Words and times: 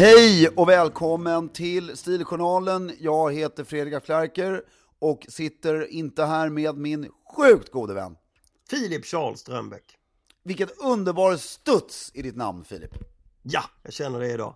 Hej 0.00 0.48
och 0.56 0.68
välkommen 0.68 1.48
till 1.48 1.96
Stiljournalen. 1.96 2.92
Jag 2.98 3.34
heter 3.34 3.64
Fredrik 3.64 3.94
af 3.94 4.04
Klerker 4.04 4.62
och 4.98 5.26
sitter 5.28 5.86
inte 5.86 6.24
här 6.24 6.48
med 6.48 6.76
min 6.76 7.10
sjukt 7.36 7.70
gode 7.70 7.94
vän. 7.94 8.16
Filip 8.70 9.04
Charles 9.04 9.40
Strömbäck. 9.40 9.98
Vilket 10.42 10.78
underbar 10.78 11.36
studs 11.36 12.10
i 12.14 12.22
ditt 12.22 12.36
namn 12.36 12.64
Filip. 12.64 12.90
Ja, 13.42 13.62
jag 13.82 13.92
känner 13.92 14.20
det 14.20 14.32
idag. 14.32 14.54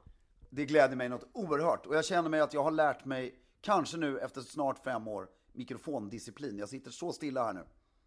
Det 0.50 0.64
gläder 0.64 0.96
mig 0.96 1.08
något 1.08 1.28
oerhört 1.32 1.86
och 1.86 1.96
jag 1.96 2.04
känner 2.04 2.28
mig 2.28 2.40
att 2.40 2.54
jag 2.54 2.64
har 2.64 2.70
lärt 2.70 3.04
mig, 3.04 3.34
kanske 3.60 3.96
nu 3.96 4.18
efter 4.18 4.40
snart 4.40 4.84
fem 4.84 5.08
år, 5.08 5.26
mikrofondisciplin. 5.52 6.58
Jag 6.58 6.68
sitter 6.68 6.90
så 6.90 7.12
stilla 7.12 7.44
här 7.44 7.52
nu. 7.52 7.64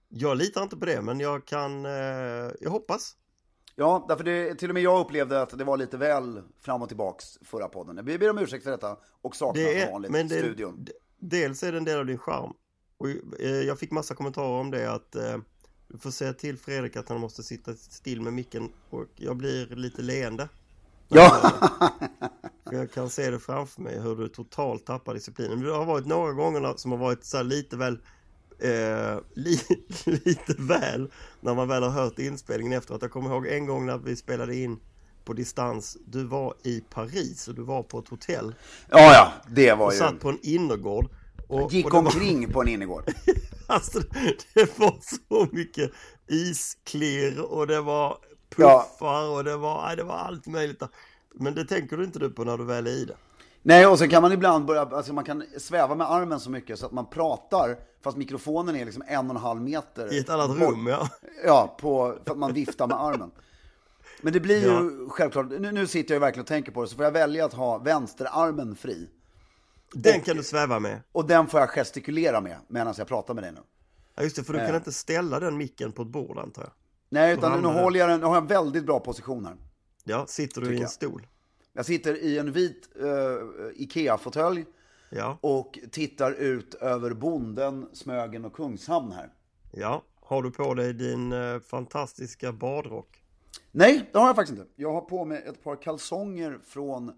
Jag 0.09 0.37
litar 0.37 0.63
inte 0.63 0.77
på 0.77 0.85
det, 0.85 1.01
men 1.01 1.19
jag 1.19 1.45
kan... 1.45 1.85
Eh, 1.85 1.91
jag 2.59 2.69
hoppas. 2.69 3.15
Ja, 3.79 4.05
därför 4.07 4.23
det, 4.23 4.55
till 4.55 4.69
och 4.69 4.73
med 4.73 4.83
jag 4.83 4.99
upplevde 4.99 5.41
att 5.41 5.57
det 5.57 5.63
var 5.63 5.77
lite 5.77 5.97
väl 5.97 6.41
fram 6.59 6.81
och 6.81 6.87
tillbaks 6.87 7.37
förra 7.41 7.67
podden. 7.67 8.05
Vi 8.05 8.17
ber 8.17 8.29
om 8.29 8.37
ursäkt 8.37 8.63
för 8.63 8.71
detta 8.71 8.97
och 9.21 9.35
saknar 9.35 9.63
Det 9.63 9.71
som 9.71 9.81
är, 9.81 9.91
vanligt 9.91 10.11
men 10.11 10.27
det, 10.27 10.39
studion. 10.39 10.87
dels 11.19 11.63
är 11.63 11.71
det 11.71 11.77
en 11.77 11.83
del 11.85 11.99
av 11.99 12.05
din 12.05 12.17
charm. 12.17 12.53
Och 12.97 13.09
eh, 13.39 13.49
jag 13.49 13.79
fick 13.79 13.91
massa 13.91 14.15
kommentarer 14.15 14.59
om 14.59 14.71
det 14.71 14.91
att 14.91 15.15
eh, 15.15 15.37
du 15.87 15.97
får 15.97 16.11
säga 16.11 16.33
till 16.33 16.57
Fredrik 16.57 16.95
att 16.95 17.09
han 17.09 17.19
måste 17.19 17.43
sitta 17.43 17.73
still 17.73 18.21
med 18.21 18.33
micken 18.33 18.69
och 18.89 19.05
jag 19.15 19.37
blir 19.37 19.67
lite 19.67 20.01
leende. 20.01 20.49
Ja, 21.07 21.51
Jag 22.71 22.91
kan 22.91 23.09
se 23.09 23.29
det 23.31 23.39
framför 23.39 23.81
mig 23.81 23.99
hur 23.99 24.15
du 24.15 24.27
totalt 24.29 24.85
tappar 24.85 25.13
disciplinen. 25.13 25.59
Det 25.61 25.71
har 25.71 25.85
varit 25.85 26.05
några 26.05 26.33
gånger 26.33 26.73
som 26.77 26.91
har 26.91 26.97
varit 26.97 27.23
så 27.23 27.37
här 27.37 27.43
lite 27.43 27.77
väl 27.77 27.99
eh, 28.59 29.19
li, 29.33 29.59
lite 30.05 30.55
väl 30.57 31.11
när 31.41 31.55
man 31.55 31.67
väl 31.67 31.83
har 31.83 31.89
hört 31.89 32.19
inspelningen 32.19 32.77
efteråt. 32.77 33.01
Jag 33.01 33.11
kommer 33.11 33.29
ihåg 33.29 33.47
en 33.47 33.65
gång 33.65 33.85
när 33.85 33.97
vi 33.97 34.15
spelade 34.15 34.55
in 34.55 34.79
på 35.25 35.33
distans. 35.33 35.97
Du 36.05 36.23
var 36.23 36.53
i 36.63 36.81
Paris 36.89 37.47
och 37.47 37.55
du 37.55 37.61
var 37.63 37.83
på 37.83 37.99
ett 37.99 38.07
hotell 38.07 38.55
ja, 38.89 38.97
ja, 39.13 39.31
det 39.47 39.73
var 39.73 39.85
och 39.85 39.93
ju... 39.93 39.99
satt 39.99 40.19
på 40.19 40.29
en 40.29 40.39
innergård. 40.43 41.07
Och, 41.47 41.73
Gick 41.73 41.85
och 41.85 41.91
det 41.91 41.95
var- 41.97 42.03
omkring 42.05 42.51
på 42.53 42.61
en 42.61 42.67
innergård. 42.67 43.03
Alltså, 43.69 43.99
det 44.53 44.79
var 44.79 44.95
så 45.01 45.47
mycket 45.51 45.91
isklirr 46.27 47.39
och 47.41 47.67
det 47.67 47.81
var 47.81 48.17
Ja. 48.57 48.87
puffar 48.99 49.29
och 49.29 49.43
det 49.43 49.57
var, 49.57 49.95
det 49.95 50.03
var 50.03 50.15
allt 50.15 50.47
möjligt. 50.47 50.81
Men 51.35 51.55
det 51.55 51.65
tänker 51.65 51.97
du 51.97 52.03
inte 52.03 52.19
du 52.19 52.29
på 52.29 52.43
när 52.43 52.57
du 52.57 52.63
väl 52.63 52.87
är 52.87 52.91
i 52.91 53.05
det. 53.05 53.15
Nej, 53.67 53.87
och 53.87 53.99
så 53.99 54.07
kan 54.07 54.21
man 54.21 54.31
ibland 54.31 54.65
börja, 54.65 54.81
alltså 54.81 55.13
man 55.13 55.23
kan 55.23 55.43
sväva 55.57 55.95
med 55.95 56.11
armen 56.11 56.39
så 56.39 56.49
mycket 56.49 56.79
så 56.79 56.85
att 56.85 56.91
man 56.91 57.05
pratar 57.09 57.77
fast 58.01 58.17
mikrofonen 58.17 58.75
är 58.75 58.85
liksom 58.85 59.03
en 59.07 59.29
och 59.29 59.35
en 59.35 59.41
halv 59.41 59.61
meter. 59.61 60.13
I 60.13 60.19
ett 60.19 60.29
annat 60.29 60.47
bort. 60.59 60.69
rum, 60.69 60.87
ja. 60.87 61.09
Ja, 61.45 61.77
på, 61.79 62.15
för 62.25 62.31
att 62.31 62.37
man 62.37 62.53
viftar 62.53 62.87
med 62.87 63.01
armen. 63.01 63.31
Men 64.21 64.33
det 64.33 64.39
blir 64.39 64.61
ju 64.61 64.67
Ja. 65.03 65.09
självklart, 65.09 65.45
nu, 65.59 65.71
nu 65.71 65.87
sitter 65.87 66.13
jag 66.13 66.15
ju 66.15 66.19
verkligen 66.19 66.41
och 66.41 66.47
tänker 66.47 66.71
på 66.71 66.81
det, 66.81 66.87
så 66.87 66.95
får 66.95 67.05
jag 67.05 67.11
välja 67.11 67.45
att 67.45 67.53
ha 67.53 67.77
vänsterarmen 67.77 68.75
fri. 68.75 69.09
Den 69.93 70.21
kan 70.21 70.37
du 70.37 70.43
sväva 70.43 70.79
med. 70.79 71.01
Och 71.11 71.27
den 71.27 71.47
får 71.47 71.59
jag 71.59 71.69
gestikulera 71.69 72.41
med 72.41 72.57
medan 72.67 72.93
jag 72.97 73.07
pratar 73.07 73.33
med 73.33 73.43
dig 73.43 73.51
nu. 73.51 73.61
Ja 74.15 74.23
just 74.23 74.35
det, 74.35 74.43
för 74.43 74.53
du 74.53 74.59
kan 74.59 74.75
inte 74.75 74.91
ställa 74.91 75.39
den 75.39 75.57
micken 75.57 75.91
på 75.91 76.01
ett 76.01 76.07
bord 76.07 76.37
antar 76.37 76.61
jag. 76.61 76.71
Nej, 77.09 77.33
utan 77.33 77.61
nu 77.61 77.67
håller 77.67 77.99
jag 77.99 78.09
den, 78.09 78.19
nu 78.19 78.25
har 78.25 78.33
jag 78.33 78.41
en 78.41 78.47
väldigt 78.47 78.85
bra 78.85 78.99
position 78.99 79.45
här. 79.45 79.55
Ja, 80.03 80.25
sitter 80.27 80.61
du 80.61 80.67
i 80.67 80.75
en 80.75 80.81
jag. 80.81 80.89
stol? 80.89 81.27
Jag 81.77 81.85
sitter 81.85 82.17
i 82.17 82.37
en 82.37 82.51
vit 82.51 82.89
uh, 83.01 83.11
Ikea-fåtölj 83.75 84.65
Ja, 85.09 85.37
och 85.41 85.79
tittar 85.91 86.31
ut 86.31 86.73
över 86.73 87.13
Bonden, 87.13 87.89
Smögen 87.93 88.45
och 88.45 88.53
Kungshamn 88.53 89.11
här. 89.11 89.33
ja. 89.71 90.03
Har 90.19 90.43
du 90.43 90.51
på 90.51 90.73
dig 90.73 90.93
din 90.93 91.31
eh, 91.31 91.59
fantastiska 91.59 92.51
badrock? 92.53 93.23
Nej, 93.71 94.09
det 94.13 94.19
har 94.19 94.27
jag 94.27 94.35
faktiskt 94.35 94.59
inte. 94.59 94.71
Jag 94.75 94.93
har 94.93 95.01
på 95.01 95.25
mig 95.25 95.43
ett 95.47 95.63
par 95.63 95.75
kalsonger 95.81 96.59
från 96.63 97.11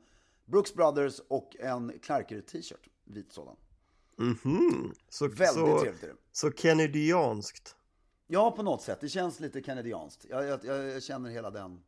Brooks 0.45 0.73
Brothers 0.73 1.21
och 1.27 1.55
en 1.59 1.93
Clarker 2.01 2.41
t-shirt. 2.41 2.87
Vit 3.03 3.33
sådan. 3.33 3.55
Mhm. 4.15 4.93
Så, 5.09 5.27
Väldigt 5.27 5.47
så, 5.47 5.79
trevligt 5.79 6.03
är 6.03 6.07
det. 6.07 6.13
så 6.31 6.51
Kennedyanskt. 6.51 7.75
Ja, 8.27 8.51
på 8.51 8.63
något 8.63 8.81
sätt. 8.81 8.97
Det 9.01 9.09
känns 9.09 9.39
lite 9.39 9.61
kanadianskt. 9.61 10.25
Jag, 10.29 10.45
jag, 10.45 10.65
jag 10.65 11.03
känner 11.03 11.29
hela 11.29 11.49
den. 11.49 11.79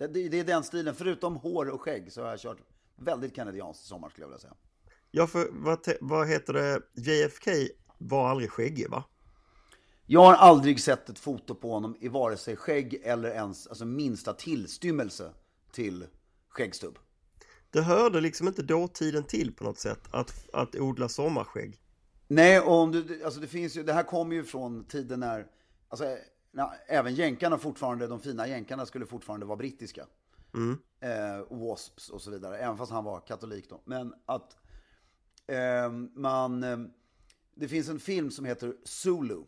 Det, 0.00 0.06
det, 0.06 0.28
det 0.28 0.40
är 0.40 0.44
den 0.44 0.64
stilen. 0.64 0.94
Förutom 0.94 1.36
hår 1.36 1.68
och 1.68 1.80
skägg 1.80 2.12
så 2.12 2.22
har 2.22 2.30
jag 2.30 2.40
kört 2.40 2.58
väldigt 2.96 3.34
kanadianskt 3.34 3.84
i 3.84 3.88
sommar 3.88 4.08
skulle 4.08 4.24
jag 4.24 4.28
vilja 4.28 4.38
säga. 4.38 4.54
Ja, 5.10 5.26
för 5.26 5.48
vad, 5.52 5.82
te- 5.82 5.98
vad 6.00 6.28
heter 6.28 6.52
det? 6.52 6.82
JFK 6.94 7.50
var 7.98 8.28
aldrig 8.28 8.50
skäggig 8.50 8.90
va? 8.90 9.04
Jag 10.06 10.20
har 10.20 10.34
aldrig 10.34 10.80
sett 10.80 11.08
ett 11.08 11.18
foto 11.18 11.54
på 11.54 11.70
honom 11.72 11.96
i 12.00 12.08
vare 12.08 12.36
sig 12.36 12.56
skägg 12.56 12.94
eller 13.04 13.30
ens 13.30 13.66
alltså, 13.66 13.84
minsta 13.84 14.32
tillstymmelse 14.32 15.32
till 15.72 16.06
skäggstubb. 16.48 16.98
Det 17.70 17.82
hörde 17.82 18.20
liksom 18.20 18.48
inte 18.48 18.62
dåtiden 18.62 19.24
till 19.24 19.54
på 19.54 19.64
något 19.64 19.78
sätt 19.78 20.00
att, 20.10 20.48
att 20.52 20.74
odla 20.76 21.08
sommarskägg. 21.08 21.80
Nej, 22.28 22.60
och 22.60 22.72
om 22.72 22.92
du, 22.92 23.24
alltså 23.24 23.40
det 23.40 23.46
finns 23.46 23.76
ju, 23.76 23.82
det 23.82 23.92
här 23.92 24.02
kommer 24.02 24.36
ju 24.36 24.44
från 24.44 24.84
tiden 24.84 25.20
när, 25.20 25.46
alltså 25.88 26.16
na, 26.50 26.74
även 26.86 27.14
jänkarna 27.14 27.58
fortfarande, 27.58 28.06
de 28.06 28.20
fina 28.20 28.48
jänkarna 28.48 28.86
skulle 28.86 29.06
fortfarande 29.06 29.46
vara 29.46 29.56
brittiska. 29.56 30.06
Eh, 31.00 31.58
Wasps 31.58 32.08
och 32.08 32.22
så 32.22 32.30
vidare, 32.30 32.58
även 32.58 32.76
fast 32.76 32.92
han 32.92 33.04
var 33.04 33.20
katolik 33.20 33.70
då. 33.70 33.80
Men 33.84 34.14
att 34.26 34.56
eh, 35.46 35.92
man, 36.14 36.62
eh, 36.62 36.78
det 37.54 37.68
finns 37.68 37.88
en 37.88 38.00
film 38.00 38.30
som 38.30 38.44
heter 38.44 38.76
Zulu. 38.84 39.44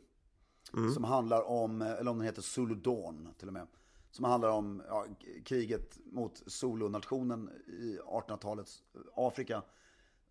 Som 0.95 1.05
handlar 1.05 1.43
om, 1.43 1.83
eller 1.83 2.11
om 2.11 2.19
den 2.19 2.27
heter 2.27 2.43
Zulu 2.43 2.75
Dawn 2.75 3.29
till 3.39 3.49
och 3.49 3.55
med. 3.55 3.67
Som 4.11 4.25
handlar 4.25 4.49
om 4.49 4.83
ja, 4.89 5.07
kriget 5.45 5.99
mot 6.05 6.43
Zulu-nationen 6.47 7.51
i 7.67 7.99
1800-talets 7.99 8.83
Afrika. 9.15 9.63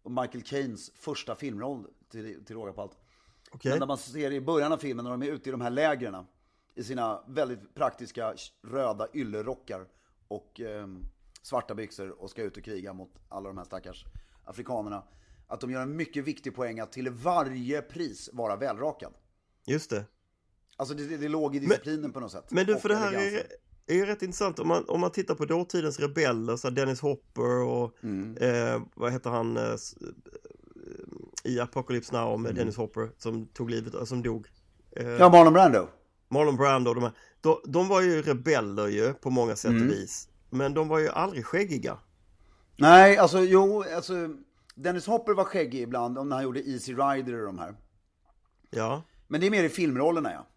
Och 0.04 0.12
Michael 0.12 0.44
Caines 0.44 0.92
första 0.96 1.36
filmroll 1.36 1.88
till, 2.10 2.46
till 2.46 2.56
råga 2.56 2.74
på 2.74 2.82
allt. 2.82 2.98
Okej. 3.52 3.72
Men 3.72 3.80
när 3.80 3.88
man 3.88 3.98
ser 3.98 4.32
i 4.32 4.42
början 4.42 4.72
av 4.72 4.78
filmen 4.78 5.06
när 5.06 5.12
de 5.12 5.24
är 5.24 5.28
ute 5.28 5.50
i 5.50 5.52
de 5.52 5.62
här 5.62 5.70
lägren 5.70 6.16
i 6.76 6.84
sina 6.84 7.24
väldigt 7.28 7.76
praktiska 7.76 8.34
röda 8.68 9.08
yllerockar 9.14 9.86
och 10.28 10.60
eh, 10.62 10.88
svarta 11.42 11.76
byxor 11.76 12.22
och 12.22 12.30
ska 12.30 12.42
ut 12.44 12.58
och 12.58 12.64
kriga 12.64 12.94
mot 12.94 13.12
alla 13.30 13.48
de 13.50 13.58
här 13.58 13.66
stackars 13.66 14.06
afrikanerna. 14.46 15.04
Att 15.48 15.62
de 15.62 15.72
gör 15.72 15.82
en 15.82 15.96
mycket 15.96 16.24
viktig 16.24 16.56
poäng 16.56 16.80
att 16.80 16.92
till 16.92 17.10
varje 17.10 17.82
pris 17.82 18.30
vara 18.34 18.56
välrakad. 18.56 19.14
Just 19.68 19.90
det. 19.90 20.06
Alltså 20.78 20.96
det, 20.96 21.18
det, 21.18 21.28
låg 21.28 21.56
i 21.56 21.60
disciplinen 21.60 22.12
på 22.12 22.20
något 22.20 22.32
sätt. 22.32 22.46
Men 22.52 22.66
du, 22.66 22.76
för 22.76 22.90
det 22.90 22.96
här 22.96 23.08
elegansen. 23.14 23.40
är, 23.88 23.94
är 23.94 23.96
ju 23.98 24.06
rätt 24.06 24.22
intressant. 24.22 24.60
Om 24.60 24.68
man, 24.68 24.86
om 24.88 25.00
man 25.00 25.12
tittar 25.12 25.36
på 25.36 25.46
dåtidens 25.46 26.00
rebeller, 26.00 26.56
så 26.56 26.70
Dennis 26.70 27.02
Hopper 27.02 27.62
och 27.64 28.04
Mm. 28.04 28.38
eh, 28.38 28.82
vad 28.96 29.12
heter 29.12 29.30
han 29.30 29.58
eh, 29.58 29.64
eh, 29.64 29.78
i 31.44 31.60
Apocalypse 31.60 32.14
Now 32.14 32.30
Mm. 32.30 32.42
med 32.42 32.56
Dennis 32.56 32.78
Hopper 32.78 33.10
som 33.18 33.46
tog 33.48 33.70
livet, 33.70 34.08
som 34.08 34.24
dog. 34.24 34.48
Eh, 34.92 35.08
Ja, 35.10 35.30
Marlon 35.30 35.54
Brando. 35.54 35.88
Marlon 36.32 36.56
Brando 36.58 36.90
och 36.90 36.96
de 36.96 37.04
här. 37.04 37.14
De, 37.42 37.62
de 37.66 37.88
var 37.88 38.02
ju 38.02 38.22
rebeller 38.22 38.88
ju 38.88 39.14
på 39.14 39.30
många 39.30 39.56
sätt 39.56 39.72
Mm. 39.72 39.84
och 39.84 39.90
vis. 39.94 40.28
Men 40.50 40.74
de 40.74 40.88
var 40.88 41.00
ju 41.00 41.10
aldrig 41.10 41.46
skäggiga. 41.46 41.98
Nej, 42.78 43.18
alltså 43.18 43.40
jo, 43.40 43.84
alltså 43.96 44.14
Dennis 44.76 45.08
Hopper 45.08 45.34
var 45.34 45.44
skäggig 45.44 45.82
ibland 45.82 46.18
om 46.18 46.30
när 46.30 46.36
han 46.36 46.44
gjorde 46.44 46.70
Easy 46.70 46.94
Rider 46.94 47.40
och 47.40 47.46
de 47.46 47.60
här. 47.60 47.76
Ja. 48.70 49.04
Men 49.28 49.42
det 49.42 49.48
är 49.48 49.52
mer 49.52 49.64
i 49.64 49.70
filmrollerna 49.70 50.32
ja. 50.32 50.48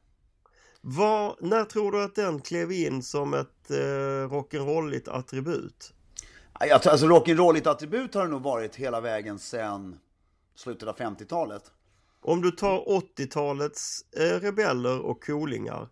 Vad, 0.80 1.36
när 1.42 1.64
tror 1.64 1.92
du 1.92 2.02
att 2.04 2.14
den 2.14 2.40
klev 2.40 2.72
in 2.72 3.02
som 3.02 3.34
ett 3.34 3.70
eh, 3.70 3.74
rock'n'rolligt 4.28 5.10
attribut? 5.10 5.92
Alltså 6.52 7.06
rock'n'rolligt 7.06 7.68
attribut 7.68 8.14
har 8.14 8.22
det 8.22 8.28
nog 8.30 8.42
varit 8.42 8.76
hela 8.76 9.00
vägen 9.00 9.38
sedan 9.38 9.98
slutet 10.54 10.88
av 10.88 10.96
50-talet. 10.96 11.62
Om 12.26 12.42
du 12.42 12.50
tar 12.50 12.78
80-talets 13.18 14.04
eh, 14.16 14.40
rebeller 14.40 15.00
och 15.00 15.24
coolingar. 15.26 15.88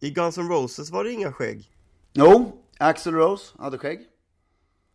I 0.00 0.10
Guns 0.10 0.38
N' 0.38 0.48
Roses 0.48 0.90
var 0.90 1.04
det 1.04 1.12
inga 1.12 1.32
skägg. 1.32 1.70
Jo, 2.12 2.52
Axl 2.78 3.10
Rose 3.10 3.54
hade 3.58 3.78
skägg. 3.78 4.00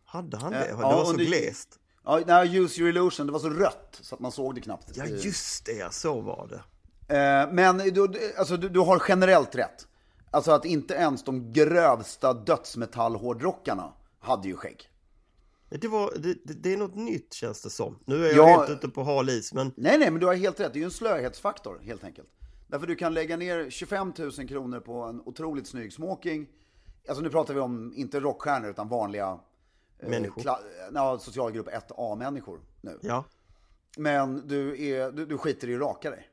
Hade 0.04 0.36
han 0.36 0.52
Ja, 0.52 0.58
det? 0.58 0.64
Det 0.64 0.70
ja, 0.70 0.76
var 0.76 1.04
så 1.04 1.12
det- 1.12 1.24
glest. 1.24 1.68
Ja, 2.04 2.20
nej, 2.26 2.58
Use 2.58 2.80
Your 2.80 2.88
Illusion, 2.90 3.26
det 3.26 3.32
var 3.32 3.40
så 3.40 3.50
rött 3.50 3.98
så 4.02 4.14
att 4.14 4.20
man 4.20 4.32
såg 4.32 4.54
det 4.54 4.60
knappt. 4.60 4.96
Ja 4.96 5.06
just 5.06 5.66
det, 5.66 5.92
så 5.94 6.20
var 6.20 6.46
det. 6.48 6.62
Eh, 7.16 7.52
Men 7.52 7.78
du, 7.78 8.32
alltså, 8.38 8.56
du, 8.56 8.68
du 8.68 8.80
har 8.80 9.02
generellt 9.08 9.54
rätt. 9.54 9.86
Alltså 10.30 10.52
att 10.52 10.64
inte 10.64 10.94
ens 10.94 11.24
de 11.24 11.52
grövsta 11.52 12.34
dödsmetallhårdrockarna 12.34 13.92
hade 14.20 14.48
ju 14.48 14.56
skägg. 14.56 14.88
Det, 15.70 15.88
var, 15.88 16.12
det, 16.18 16.34
det, 16.44 16.72
är 16.72 16.76
något 16.76 16.94
nytt 16.94 17.32
känns 17.34 17.62
det 17.62 17.70
som. 17.70 17.98
Nu 18.06 18.26
är 18.26 18.34
jag 18.36 18.48
Ja. 18.48 18.58
helt 18.58 18.70
ute 18.70 18.88
på 18.88 19.02
hal 19.02 19.28
is 19.28 19.52
men 19.52 19.72
Nej, 19.76 19.98
nej, 19.98 20.10
men 20.10 20.20
du 20.20 20.26
har 20.26 20.34
helt 20.34 20.60
rätt. 20.60 20.72
Det 20.72 20.76
är 20.78 20.80
ju 20.80 20.84
en 20.84 20.90
slöhetsfaktor, 20.90 21.80
helt 21.84 22.04
enkelt. 22.04 22.28
Därför 22.66 22.86
du 22.86 22.96
kan 22.96 23.14
lägga 23.14 23.36
ner 23.36 23.70
25 23.70 24.12
000 24.18 24.32
kronor 24.48 24.80
på 24.80 25.02
en 25.02 25.20
otroligt 25.20 25.66
snygg 25.66 25.92
smoking. 25.92 26.48
Alltså 27.08 27.22
nu 27.22 27.30
pratar 27.30 27.54
vi 27.54 27.60
om, 27.60 27.92
inte 27.96 28.20
rockstjärnor, 28.20 28.70
utan 28.70 28.88
vanliga... 28.88 29.38
eh, 29.98 30.08
Människor. 30.08 30.42
kla- 30.42 30.90
ja, 30.94 31.18
socialgrupp 31.18 31.68
1A-människor 31.68 32.60
nu. 32.80 32.98
ja, 33.02 33.24
Men 33.96 34.46
du, 34.48 34.84
är, 34.88 35.12
du, 35.12 35.26
du 35.26 35.38
skiter 35.38 35.68
i 35.70 35.74
att 35.74 35.80
raka 35.80 36.10
dig. 36.10 36.28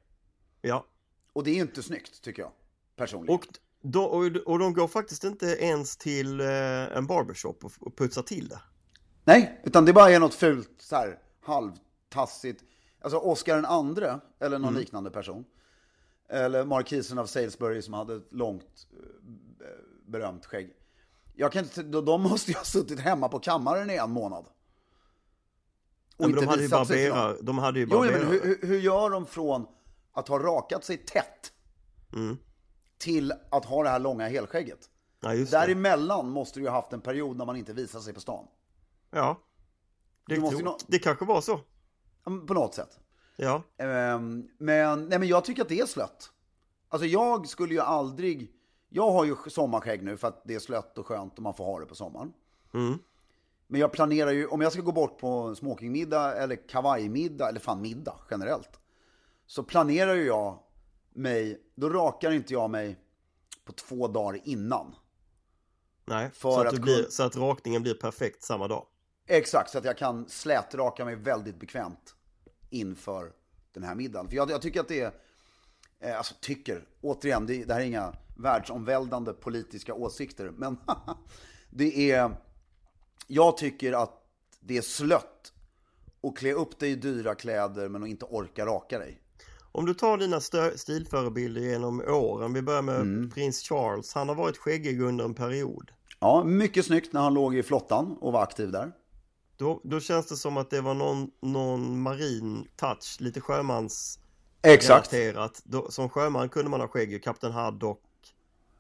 ja. 0.61 0.85
Och 1.33 1.43
det 1.43 1.51
är 1.51 1.55
inte 1.61 1.83
snyggt, 1.83 2.21
tycker 2.21 2.41
jag. 2.41 2.51
Personligen. 2.95 3.35
Och, 3.35 3.45
de, 3.81 4.05
och, 4.05 4.25
och 4.53 4.59
de 4.59 4.73
går 4.73 4.87
faktiskt 4.87 5.23
inte 5.23 5.45
ens 5.45 5.97
till 5.97 6.39
eh, 6.39 6.47
en 6.97 7.07
barbershop 7.07 7.65
och, 7.65 7.71
och 7.79 7.97
putsar 7.97 8.21
till 8.21 8.47
det. 8.47 8.59
Nej, 9.27 9.61
utan 9.63 9.85
det 9.85 9.93
bara 9.93 10.09
är 10.11 10.19
något 10.19 10.33
fult, 10.33 10.69
så 10.79 10.95
här, 10.95 11.19
halvtassigt. 11.41 12.63
Alltså 13.01 13.17
Oscar 13.17 13.55
den 13.55 13.65
andre, 13.65 14.19
eller 14.39 14.59
någon 14.59 14.73
liknande 14.73 15.11
person. 15.11 15.45
Eller 16.29 16.65
markisen 16.65 17.17
av 17.19 17.25
Salisbury 17.25 17.81
som 17.81 17.93
hade 17.93 18.15
ett 18.15 18.33
långt, 18.33 18.87
eh, 19.61 19.67
berömt 20.07 20.45
skägg. 20.45 20.73
Jag 21.35 21.51
kan 21.51 21.63
inte, 21.63 21.83
de 21.83 22.21
måste 22.21 22.51
ju 22.51 22.57
ha 22.57 22.63
suttit 22.63 22.99
hemma 22.99 23.29
på 23.29 23.39
kammaren 23.39 23.89
i 23.89 23.95
en 23.95 24.11
månad. 24.11 24.45
Och 26.17 26.29
men 26.29 26.31
de 26.31 26.47
hade 26.47 26.61
ju 26.61 26.67
visat 26.67 26.87
sig 26.87 27.09
barberar, 27.09 27.33
någon. 27.33 27.45
de 27.45 27.57
hade 27.57 27.79
ju 27.79 27.87
Jo, 27.91 27.97
barberar. 27.97 28.19
men 28.19 28.27
hur, 28.27 28.59
hur- 28.61 28.79
gör 28.79 29.09
de 29.09 29.25
från 29.25 29.67
att 30.13 30.27
ha 30.27 30.39
rakat 30.39 30.83
sig 30.83 30.97
tätt 30.97 31.53
Mm. 32.13 32.37
till 32.97 33.33
att 33.49 33.65
ha 33.65 33.83
det 33.83 33.89
här 33.89 33.99
långa 33.99 34.27
helskägget? 34.27 34.89
Ja. 35.21 35.33
Däremellan 35.33 36.29
måste 36.29 36.59
du 36.59 36.63
ju 36.63 36.69
ha 36.69 36.75
haft 36.75 36.93
en 36.93 37.01
period 37.01 37.37
när 37.37 37.45
man 37.45 37.55
inte 37.55 37.73
visar 37.73 37.99
sig 37.99 38.13
på 38.13 38.19
stan. 38.19 38.47
Ja. 39.11 39.41
Det, 40.27 40.39
måste 40.39 40.63
nå- 40.63 40.77
det 40.87 40.99
kanske 40.99 41.25
var 41.25 41.41
så. 41.41 41.59
På 42.23 42.53
något 42.53 42.75
sätt. 42.75 42.99
Ja. 43.35 43.63
Ehm, 43.77 44.47
men, 44.57 45.05
nej, 45.05 45.19
men 45.19 45.27
jag 45.27 45.45
tycker 45.45 45.61
att 45.61 45.69
det 45.69 45.79
är 45.79 45.85
slött. 45.85 46.31
Alltså 46.89 47.05
jag 47.07 47.47
skulle 47.47 47.73
ju 47.73 47.79
aldrig... 47.79 48.53
Jag 48.89 49.11
har 49.11 49.25
ju 49.25 49.35
sommarskägg 49.47 50.03
nu 50.03 50.17
för 50.17 50.27
att 50.27 50.41
det 50.45 50.55
är 50.55 50.59
slött 50.59 50.97
och 50.97 51.07
skönt 51.07 51.37
och 51.37 51.43
man 51.43 51.53
får 51.53 51.65
ha 51.65 51.79
det 51.79 51.85
på 51.85 51.95
sommaren. 51.95 52.33
Men 53.67 53.79
jag 53.81 53.91
planerar 53.91 54.31
ju, 54.31 54.47
om 54.47 54.61
jag 54.61 54.71
ska 54.73 54.81
gå 54.81 54.91
bort 54.91 55.17
på 55.19 55.55
smokingmiddag 55.55 56.35
eller 56.35 56.67
kavajmiddag, 56.67 57.49
eller 57.49 57.59
fan 57.59 57.81
middag 57.81 58.19
generellt. 58.31 58.79
Så 59.45 59.63
planerar 59.63 60.13
ju 60.13 60.25
jag 60.25 60.59
mig, 61.13 61.61
då 61.75 61.89
rakar 61.89 62.31
inte 62.31 62.53
jag 62.53 62.69
mig 62.69 62.99
på 63.65 63.71
två 63.71 64.07
dagar 64.07 64.41
innan. 64.43 64.95
Nej, 66.05 66.29
så, 66.33 66.61
att 66.61 66.67
att 66.73 66.81
blir, 66.81 67.03
så 67.09 67.23
att 67.23 67.37
rakningen 67.37 67.81
blir 67.83 67.93
perfekt 67.93 68.43
samma 68.43 68.67
dag. 68.67 68.85
Exakt, 69.27 69.69
så 69.69 69.77
att 69.77 69.85
jag 69.85 69.97
kan 69.97 70.29
slätraka 70.29 71.05
mig 71.05 71.15
väldigt 71.15 71.59
bekvämt 71.59 72.15
inför 72.69 73.31
den 73.73 73.83
här 73.83 73.95
middagen. 73.95 74.29
För 74.29 74.35
jag, 74.35 74.51
jag 74.51 74.61
tycker 74.61 74.79
att 74.79 74.87
det 74.87 75.01
är, 75.01 75.11
eh, 75.99 76.17
alltså 76.17 76.35
tycker, 76.41 76.85
återigen, 77.01 77.45
det, 77.45 77.63
det 77.63 77.73
här 77.73 77.81
är 77.81 77.85
inga 77.85 78.13
världsomvälvande 78.37 79.33
politiska 79.33 79.93
åsikter, 79.93 80.51
men 80.57 80.77
det 81.69 82.11
är, 82.11 82.31
jag 83.27 83.57
tycker 83.57 83.93
att 83.93 84.23
det 84.59 84.77
är 84.77 84.81
slött 84.81 85.53
att 86.23 86.37
klä 86.37 86.53
upp 86.53 86.79
dig 86.79 86.91
i 86.91 86.95
dyra 86.95 87.35
kläder 87.35 87.89
men 87.89 88.03
att 88.03 88.09
inte 88.09 88.25
orka 88.25 88.65
raka 88.65 88.99
dig. 88.99 89.21
Om 89.71 89.85
du 89.85 89.93
tar 89.93 90.17
dina 90.17 90.41
stilförebilder 90.77 91.61
genom 91.61 92.01
åren, 92.07 92.53
vi 92.53 92.61
börjar 92.61 92.81
med 92.81 92.95
Mm. 92.95 93.29
prins 93.29 93.61
Charles, 93.61 94.13
han 94.13 94.29
har 94.29 94.35
varit 94.35 94.57
skäggig 94.57 95.01
under 95.01 95.25
en 95.25 95.33
period. 95.33 95.91
Ja, 96.19 96.43
mycket 96.43 96.85
snyggt 96.85 97.13
när 97.13 97.21
han 97.21 97.33
låg 97.33 97.55
i 97.55 97.63
flottan 97.63 98.17
och 98.21 98.33
var 98.33 98.43
aktiv 98.43 98.71
där. 98.71 98.91
Då, 99.57 99.81
då 99.83 99.99
känns 99.99 100.25
det 100.27 100.35
som 100.37 100.57
att 100.57 100.69
det 100.69 100.81
var 100.81 100.93
någon, 100.93 101.31
någon 101.41 102.01
marin 102.01 102.67
touch, 102.75 103.17
lite 103.19 103.41
sjömans 103.41 104.19
Exakt, 104.61 105.13
relaterat. 105.13 105.61
Då, 105.63 105.91
som 105.91 106.09
sjöman 106.09 106.49
kunde 106.49 106.69
man 106.71 106.81
ha 106.81 106.87
skägg, 106.87 107.23
Kapten 107.23 107.51
Haddock, 107.51 108.01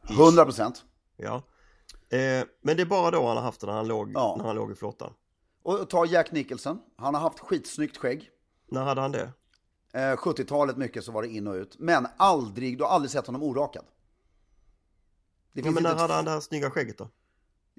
100 0.09 0.45
procent. 0.45 0.85
ja. 1.17 1.41
Eh, 2.09 2.45
men 2.61 2.77
det 2.77 2.81
är 2.81 2.85
bara 2.85 3.11
då 3.11 3.27
han 3.27 3.37
har 3.37 3.43
haft 3.43 3.61
det 3.61 3.67
när 3.67 3.73
han 3.73 3.87
låg, 3.87 4.11
Ja. 4.13 4.35
när 4.37 4.45
han 4.45 4.55
låg 4.55 4.71
i 4.71 4.75
flottan. 4.75 5.13
Och 5.63 5.89
ta 5.89 6.05
Jack 6.05 6.31
Nicholson, 6.31 6.79
han 6.95 7.13
har 7.13 7.21
haft 7.21 7.39
skitsnyggt 7.39 7.97
skägg. 7.97 8.29
När 8.69 8.83
hade 8.83 9.01
han 9.01 9.11
det? 9.11 9.31
Eh, 9.93 10.15
70-talet 10.17 10.77
mycket 10.77 11.03
så 11.03 11.11
var 11.11 11.21
det 11.21 11.27
in 11.27 11.47
och 11.47 11.53
ut. 11.53 11.75
Men 11.79 12.07
aldrig, 12.17 12.77
du 12.77 12.83
har 12.83 12.91
aldrig 12.91 13.11
sett 13.11 13.25
honom 13.27 13.43
orakad. 13.43 13.85
Det 15.53 15.61
Ja, 15.61 15.71
men 15.71 15.83
när 15.83 15.95
hade 15.95 16.13
han 16.13 16.25
det 16.25 16.31
här 16.31 16.39
snygga 16.39 16.71
skägget 16.71 16.97
då? 16.97 17.09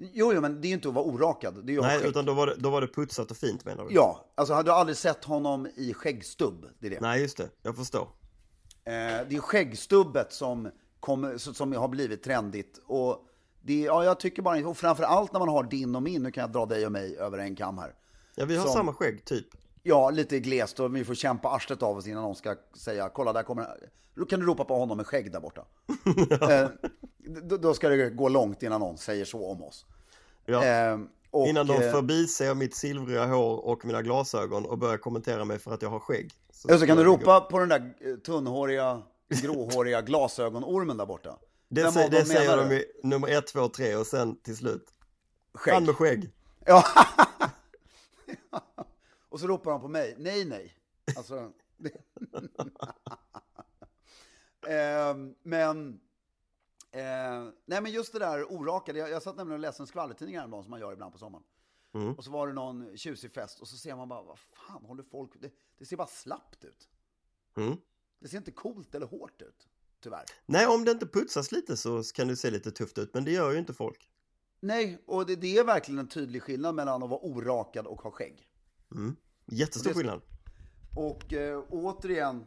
Jo, 0.01 0.33
jo, 0.33 0.41
men 0.41 0.61
det 0.61 0.67
är 0.67 0.69
ju 0.69 0.73
inte 0.75 0.87
att 0.87 0.93
vara 0.93 1.05
orakad. 1.05 1.65
Det 1.65 1.71
är 1.71 1.73
ju 1.73 1.81
Nej, 1.81 1.99
skägg. 1.99 2.09
utan 2.09 2.25
då 2.25 2.33
var, 2.33 2.47
det, 2.47 2.55
då 2.55 2.69
var 2.69 2.81
det 2.81 2.87
putsat 2.87 3.31
och 3.31 3.37
fint 3.37 3.65
menar 3.65 3.85
du? 3.85 3.95
Ja, 3.95 4.25
alltså 4.35 4.53
hade 4.53 4.69
du 4.69 4.73
aldrig 4.73 4.97
sett 4.97 5.25
honom 5.25 5.67
i 5.75 5.93
skäggstubb? 5.93 6.65
Det 6.79 6.87
är 6.87 6.91
det. 6.91 7.01
Nej, 7.01 7.21
just 7.21 7.37
det, 7.37 7.49
jag 7.61 7.75
förstår. 7.75 8.01
Eh, 8.01 8.91
det 9.29 9.35
är 9.35 9.39
skäggstubbet 9.39 10.33
som, 10.33 10.69
kommer, 10.99 11.37
som 11.37 11.73
har 11.73 11.87
blivit 11.87 12.23
trendigt. 12.23 12.79
Och 12.85 13.25
det, 13.61 13.79
ja, 13.81 14.03
jag 14.03 14.19
tycker 14.19 14.41
bara 14.41 14.67
och 14.67 14.77
framför 14.77 15.03
allt 15.03 15.33
när 15.33 15.39
man 15.39 15.49
har 15.49 15.63
din 15.63 15.95
och 15.95 16.03
min, 16.03 16.23
nu 16.23 16.31
kan 16.31 16.41
jag 16.41 16.51
dra 16.51 16.65
dig 16.65 16.85
och 16.85 16.91
mig 16.91 17.17
över 17.17 17.37
en 17.37 17.55
kam 17.55 17.77
här. 17.77 17.93
Ja, 18.35 18.45
vi 18.45 18.55
har 18.57 18.63
Som- 18.65 18.73
samma 18.73 18.93
skägg, 18.93 19.25
typ. 19.25 19.47
Ja, 19.83 20.09
lite 20.09 20.39
glest 20.39 20.79
och 20.79 20.95
vi 20.95 21.05
får 21.05 21.15
kämpa 21.15 21.49
arslet 21.49 21.83
av 21.83 21.97
oss 21.97 22.07
innan 22.07 22.23
någon 22.23 22.35
ska 22.35 22.55
säga 22.77 23.09
kolla 23.09 23.33
där 23.33 23.43
kommer 23.43 23.67
Då 24.15 24.25
kan 24.25 24.39
du 24.39 24.45
ropa 24.45 24.65
på 24.65 24.75
honom 24.75 24.97
med 24.97 25.07
skägg 25.07 25.31
där 25.31 25.39
borta. 25.39 25.65
eh, 26.51 26.69
då, 27.43 27.57
då 27.57 27.73
ska 27.73 27.89
det 27.89 28.09
gå 28.09 28.29
långt 28.29 28.63
innan 28.63 28.79
någon 28.79 28.97
säger 28.97 29.25
så 29.25 29.51
om 29.51 29.63
oss. 29.63 29.85
Ja. 30.45 30.65
Eh, 30.65 30.99
och, 31.31 31.47
Innan 31.47 31.67
de 31.67 31.73
eh, 31.73 31.91
förbiser 31.91 32.53
mitt 32.55 32.75
silvriga 32.75 33.25
hår 33.25 33.65
och 33.65 33.85
mina 33.85 34.01
glasögon 34.01 34.65
och 34.65 34.77
börjar 34.77 34.97
kommentera 34.97 35.45
mig 35.45 35.59
för 35.59 35.73
att 35.73 35.81
jag 35.81 35.89
har 35.89 35.99
skägg. 35.99 36.31
Och 36.63 36.79
så 36.79 36.87
kan 36.87 36.97
du 36.97 37.03
ropa 37.03 37.41
på 37.41 37.59
den 37.59 37.69
där 37.69 37.93
eh, 37.99 38.15
tunnhåriga, 38.15 39.01
gråhåriga 39.29 40.01
glasögonormen 40.01 40.97
där 40.97 41.05
borta. 41.05 41.37
Det, 41.69 41.83
Vem 41.83 42.03
av 42.03 42.09
det 42.09 42.25
säger 42.25 42.57
de 42.57 42.75
i 42.75 42.85
nummer 43.03 43.27
ett, 43.27 43.47
två, 43.47 43.67
tre 43.67 43.95
och 43.95 44.07
sen 44.07 44.35
till 44.41 44.57
slut. 44.57 44.85
Skägg. 45.53 45.73
Han 45.73 45.85
med 45.85 45.95
skägg. 45.95 46.31
Ja. 46.65 46.83
och 49.29 49.39
så 49.39 49.47
ropar 49.47 49.71
han 49.71 49.81
på 49.81 49.87
mig. 49.87 50.15
Nej, 50.17 50.45
nej. 50.45 50.73
Alltså. 51.17 51.51
Ehm, 54.67 55.35
men, 55.43 55.99
eh, 56.91 57.49
nej 57.65 57.81
men 57.81 57.91
just 57.91 58.13
det 58.13 58.19
där 58.19 58.51
orakade. 58.51 58.99
Jag, 58.99 59.09
jag 59.09 59.23
satt 59.23 59.35
nämligen 59.37 59.59
och 59.59 59.61
läste 59.61 59.83
en 59.83 59.87
skvallertidning 59.87 60.37
häromdagen 60.37 60.63
som 60.63 60.71
man 60.71 60.79
gör 60.79 60.93
ibland 60.93 61.13
på 61.13 61.17
sommaren. 61.19 61.43
Och 62.17 62.23
så 62.23 62.31
var 62.31 62.47
det 62.47 62.53
någon 62.53 62.97
tjusig 62.97 63.31
fest 63.31 63.59
och 63.59 63.67
så 63.67 63.77
ser 63.77 63.95
man 63.95 64.09
bara, 64.09 64.21
vad 64.21 64.39
fan 64.39 64.85
håller 64.85 65.03
folk, 65.03 65.31
det, 65.39 65.51
det 65.77 65.85
ser 65.85 65.97
bara 65.97 66.07
slappt 66.07 66.63
ut. 66.63 66.89
Mm. 67.57 67.77
Det 68.19 68.27
ser 68.27 68.37
inte 68.37 68.51
coolt 68.51 68.95
eller 68.95 69.05
hårt 69.05 69.41
ut, 69.41 69.67
tyvärr. 69.99 70.25
Nej, 70.45 70.67
om 70.67 70.85
det 70.85 70.91
inte 70.91 71.07
putsas 71.07 71.51
lite 71.51 71.77
så 71.77 72.03
kan 72.03 72.27
det 72.27 72.35
se 72.35 72.51
lite 72.51 72.71
tufft 72.71 72.97
ut, 72.97 73.13
men 73.13 73.25
det 73.25 73.31
gör 73.31 73.51
ju 73.51 73.59
inte 73.59 73.73
folk. 73.73 74.09
Nej, 74.59 75.03
och 75.05 75.25
det, 75.25 75.35
det 75.35 75.57
är 75.57 75.63
verkligen 75.63 75.99
en 75.99 76.07
tydlig 76.07 76.43
skillnad 76.43 76.75
mellan 76.75 77.03
att 77.03 77.09
vara 77.09 77.19
orakad 77.19 77.87
och 77.87 78.01
ha 78.01 78.11
skägg. 78.11 78.48
Jättestor 79.45 79.89
Och 79.89 79.93
det- 79.93 79.99
skillnad. 79.99 80.21
Och 80.95 81.33
eh, 81.33 81.63
återigen, 81.69 82.45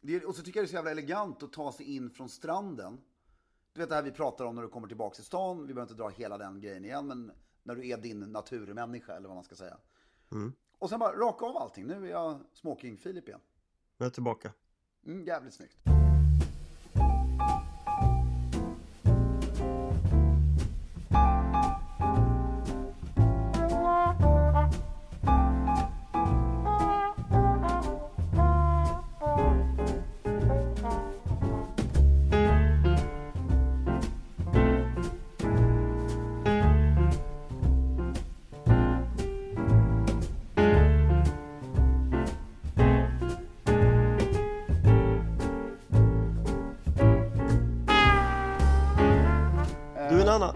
det 0.00 0.24
och 0.24 0.34
så 0.36 0.42
tycker 0.42 0.60
jag 0.60 0.64
det 0.64 0.66
är 0.66 0.70
så 0.70 0.74
jävla 0.74 0.90
elegant 0.90 1.42
att 1.42 1.52
ta 1.52 1.72
sig 1.72 1.96
in 1.96 2.10
från 2.10 2.28
stranden. 2.28 3.00
Du 3.72 3.80
vet 3.80 3.88
det 3.88 3.94
här 3.94 4.02
vi 4.02 4.10
pratar 4.10 4.44
om 4.44 4.54
när 4.54 4.62
du 4.62 4.68
kommer 4.68 4.88
tillbaka 4.88 5.14
till 5.14 5.24
stan, 5.24 5.66
vi 5.66 5.74
behöver 5.74 5.92
inte 5.92 6.02
dra 6.02 6.08
hela 6.08 6.38
den 6.38 6.60
grejen 6.60 6.84
igen, 6.84 7.06
men 7.06 7.32
när 7.62 7.74
du 7.74 7.88
är 7.88 7.96
din 7.98 8.20
naturmänniska 8.20 9.16
eller 9.16 9.28
vad 9.28 9.34
man 9.36 9.44
ska 9.44 9.54
säga. 9.54 9.76
Och 10.78 10.88
sen 10.90 10.98
bara 11.00 11.16
raka 11.16 11.46
av 11.46 11.56
allting, 11.56 11.86
nu 11.86 12.06
är 12.06 12.10
jag 12.10 12.40
smoking-Filip 12.52 13.28
igen. 13.28 13.40
Nu 13.98 14.06
är 14.06 14.10
tillbaka. 14.10 14.52
Mm, 15.06 15.24
jävligt 15.24 15.54
snyggt. 15.54 15.76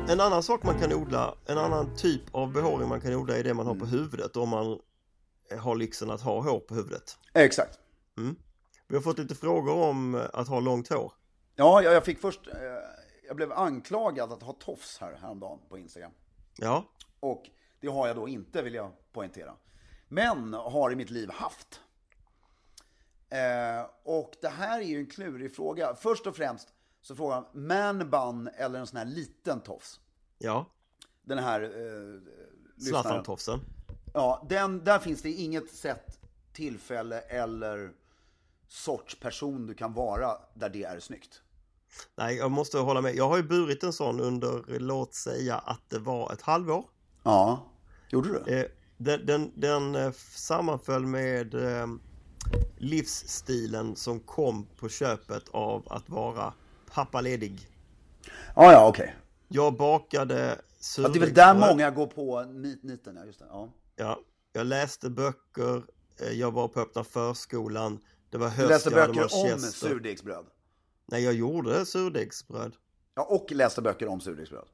En 0.08 0.20
annan, 0.20 0.42
sak 0.42 0.62
man 0.62 0.78
kan 0.78 0.92
odla, 0.92 1.34
en 1.46 1.58
annan 1.58 1.96
typ 1.96 2.22
av 2.34 2.52
behåring 2.52 2.88
man 2.88 3.00
kan 3.00 3.14
odla 3.14 3.36
är 3.38 3.44
det 3.44 3.54
man 3.54 3.66
har 3.66 3.74
på 3.74 3.84
Mm. 3.84 3.90
huvudet 3.98 4.36
om 4.36 4.48
man 4.48 4.78
har 5.58 5.76
lyxen 5.76 6.10
att 6.10 6.20
ha 6.20 6.40
hår 6.42 6.60
på 6.60 6.74
huvudet. 6.74 7.18
Exakt. 7.34 7.78
Vi 8.88 8.94
har 8.94 9.02
fått 9.02 9.18
lite 9.18 9.34
frågor 9.34 9.74
om 9.76 10.14
eh, 10.14 10.22
att 10.32 10.48
ha 10.48 10.60
långt 10.60 10.88
hår. 10.88 11.12
Ja, 11.54 11.82
jag, 11.82 11.94
jag 11.94 12.04
fick 12.04 12.20
först, 12.20 12.46
eh, 12.46 12.54
jag 13.26 13.36
blev 13.36 13.52
anklagad 13.52 14.32
att 14.32 14.42
ha 14.42 14.52
tofs 14.52 14.98
här 14.98 15.18
häromdagen 15.20 15.58
på 15.68 15.78
Instagram. 15.78 16.12
Ja, 16.56 16.84
Och 17.20 17.42
det 17.80 17.88
har 17.88 18.06
jag 18.06 18.16
då 18.16 18.28
inte, 18.28 18.62
vill 18.62 18.74
jag 18.74 18.92
poängtera. 19.12 19.54
Men 20.08 20.54
har 20.54 20.90
i 20.92 20.96
mitt 20.96 21.10
liv 21.10 21.30
haft. 21.30 21.80
Eh, 23.30 23.90
och 24.04 24.32
det 24.42 24.48
här 24.48 24.80
är 24.80 24.84
ju 24.84 24.98
en 24.98 25.06
klurig 25.06 25.56
fråga. 25.56 25.94
Först 25.94 26.26
och 26.26 26.36
främst 26.36 26.68
så 27.08 27.16
frågar 27.16 27.34
han 27.34 27.46
man 27.52 28.10
bun 28.10 28.48
eller 28.56 28.78
en 28.78 28.86
sån 28.86 28.96
här 28.96 29.04
liten 29.04 29.60
tofs. 29.60 30.00
ja, 30.38 30.66
Den 31.22 31.38
här 31.38 31.62
eh. 31.62 32.20
Zlatan-tofsen. 32.84 33.60
Ja, 34.14 34.46
den, 34.48 34.84
där 34.84 34.98
finns 34.98 35.22
det 35.22 35.30
inget 35.30 35.70
sätt, 35.70 36.18
tillfälle 36.52 37.20
eller 37.20 37.92
sorts 38.68 39.20
person 39.20 39.66
du 39.66 39.74
kan 39.74 39.92
vara 39.92 40.36
där 40.54 40.68
det 40.68 40.84
är 40.84 41.00
snyggt. 41.00 41.42
Nej, 42.14 42.36
jag 42.36 42.50
måste 42.50 42.78
hålla 42.78 43.00
med. 43.00 43.14
Jag 43.14 43.28
har 43.28 43.36
ju 43.36 43.42
burit 43.42 43.82
en 43.82 43.92
sån 43.92 44.20
under, 44.20 44.78
låt 44.78 45.14
säga 45.14 45.58
att 45.58 45.82
det 45.88 45.98
var 45.98 46.32
ett 46.32 46.42
halvår. 46.42 46.84
Ja, 47.22 47.66
gjorde 48.08 48.28
du? 48.28 48.52
Eh, 48.52 48.66
den, 48.96 49.26
den, 49.26 49.52
den 49.54 49.94
eh, 49.94 50.12
sammanföll 50.34 51.06
med 51.06 51.54
eh, 51.54 51.86
livsstilen 52.76 53.96
som 53.96 54.20
kom 54.20 54.66
på 54.76 54.88
köpet 54.88 55.48
av 55.48 55.92
att 55.92 56.08
vara 56.08 56.52
pappaledig. 56.90 57.68
Ja, 58.54 58.72
ja, 58.72 58.88
okej. 58.88 59.14
Jag 59.48 59.76
bakade 59.76 60.58
Ja, 60.98 61.08
det 61.08 61.18
är 61.18 61.20
väl 61.20 61.34
där 61.34 61.54
surdegsbröd. 61.54 61.56
många 61.70 61.90
går 61.90 62.06
på 62.06 62.42
nit, 62.42 62.82
niten, 62.82 63.16
ja 63.16 63.24
just 63.24 63.38
det. 63.38 63.46
Ja. 63.50 63.68
Ja, 63.96 64.18
jag 64.52 64.66
läste 64.66 65.10
böcker, 65.10 65.82
eh, 66.20 66.32
jag 66.32 66.50
var 66.50 66.68
på 66.68 66.80
öppna 66.80 67.04
förskolan, 67.04 67.98
det 68.30 68.38
var 68.38 68.46
Du 68.46 68.52
höst, 68.52 68.68
läste 68.70 68.90
jag 68.90 69.00
hade 69.00 69.12
böcker 69.12 69.54
om 69.54 69.58
surdegsbröd. 69.60 70.44
Nej, 71.06 71.24
jag 71.24 71.34
gjorde 71.34 71.86
surdegsbröd. 71.86 72.72
Ja, 73.14 73.22
och 73.22 73.52
läste 73.52 73.82
böcker 73.82 74.08
om 74.08 74.20
surdegsbröd. 74.20 74.64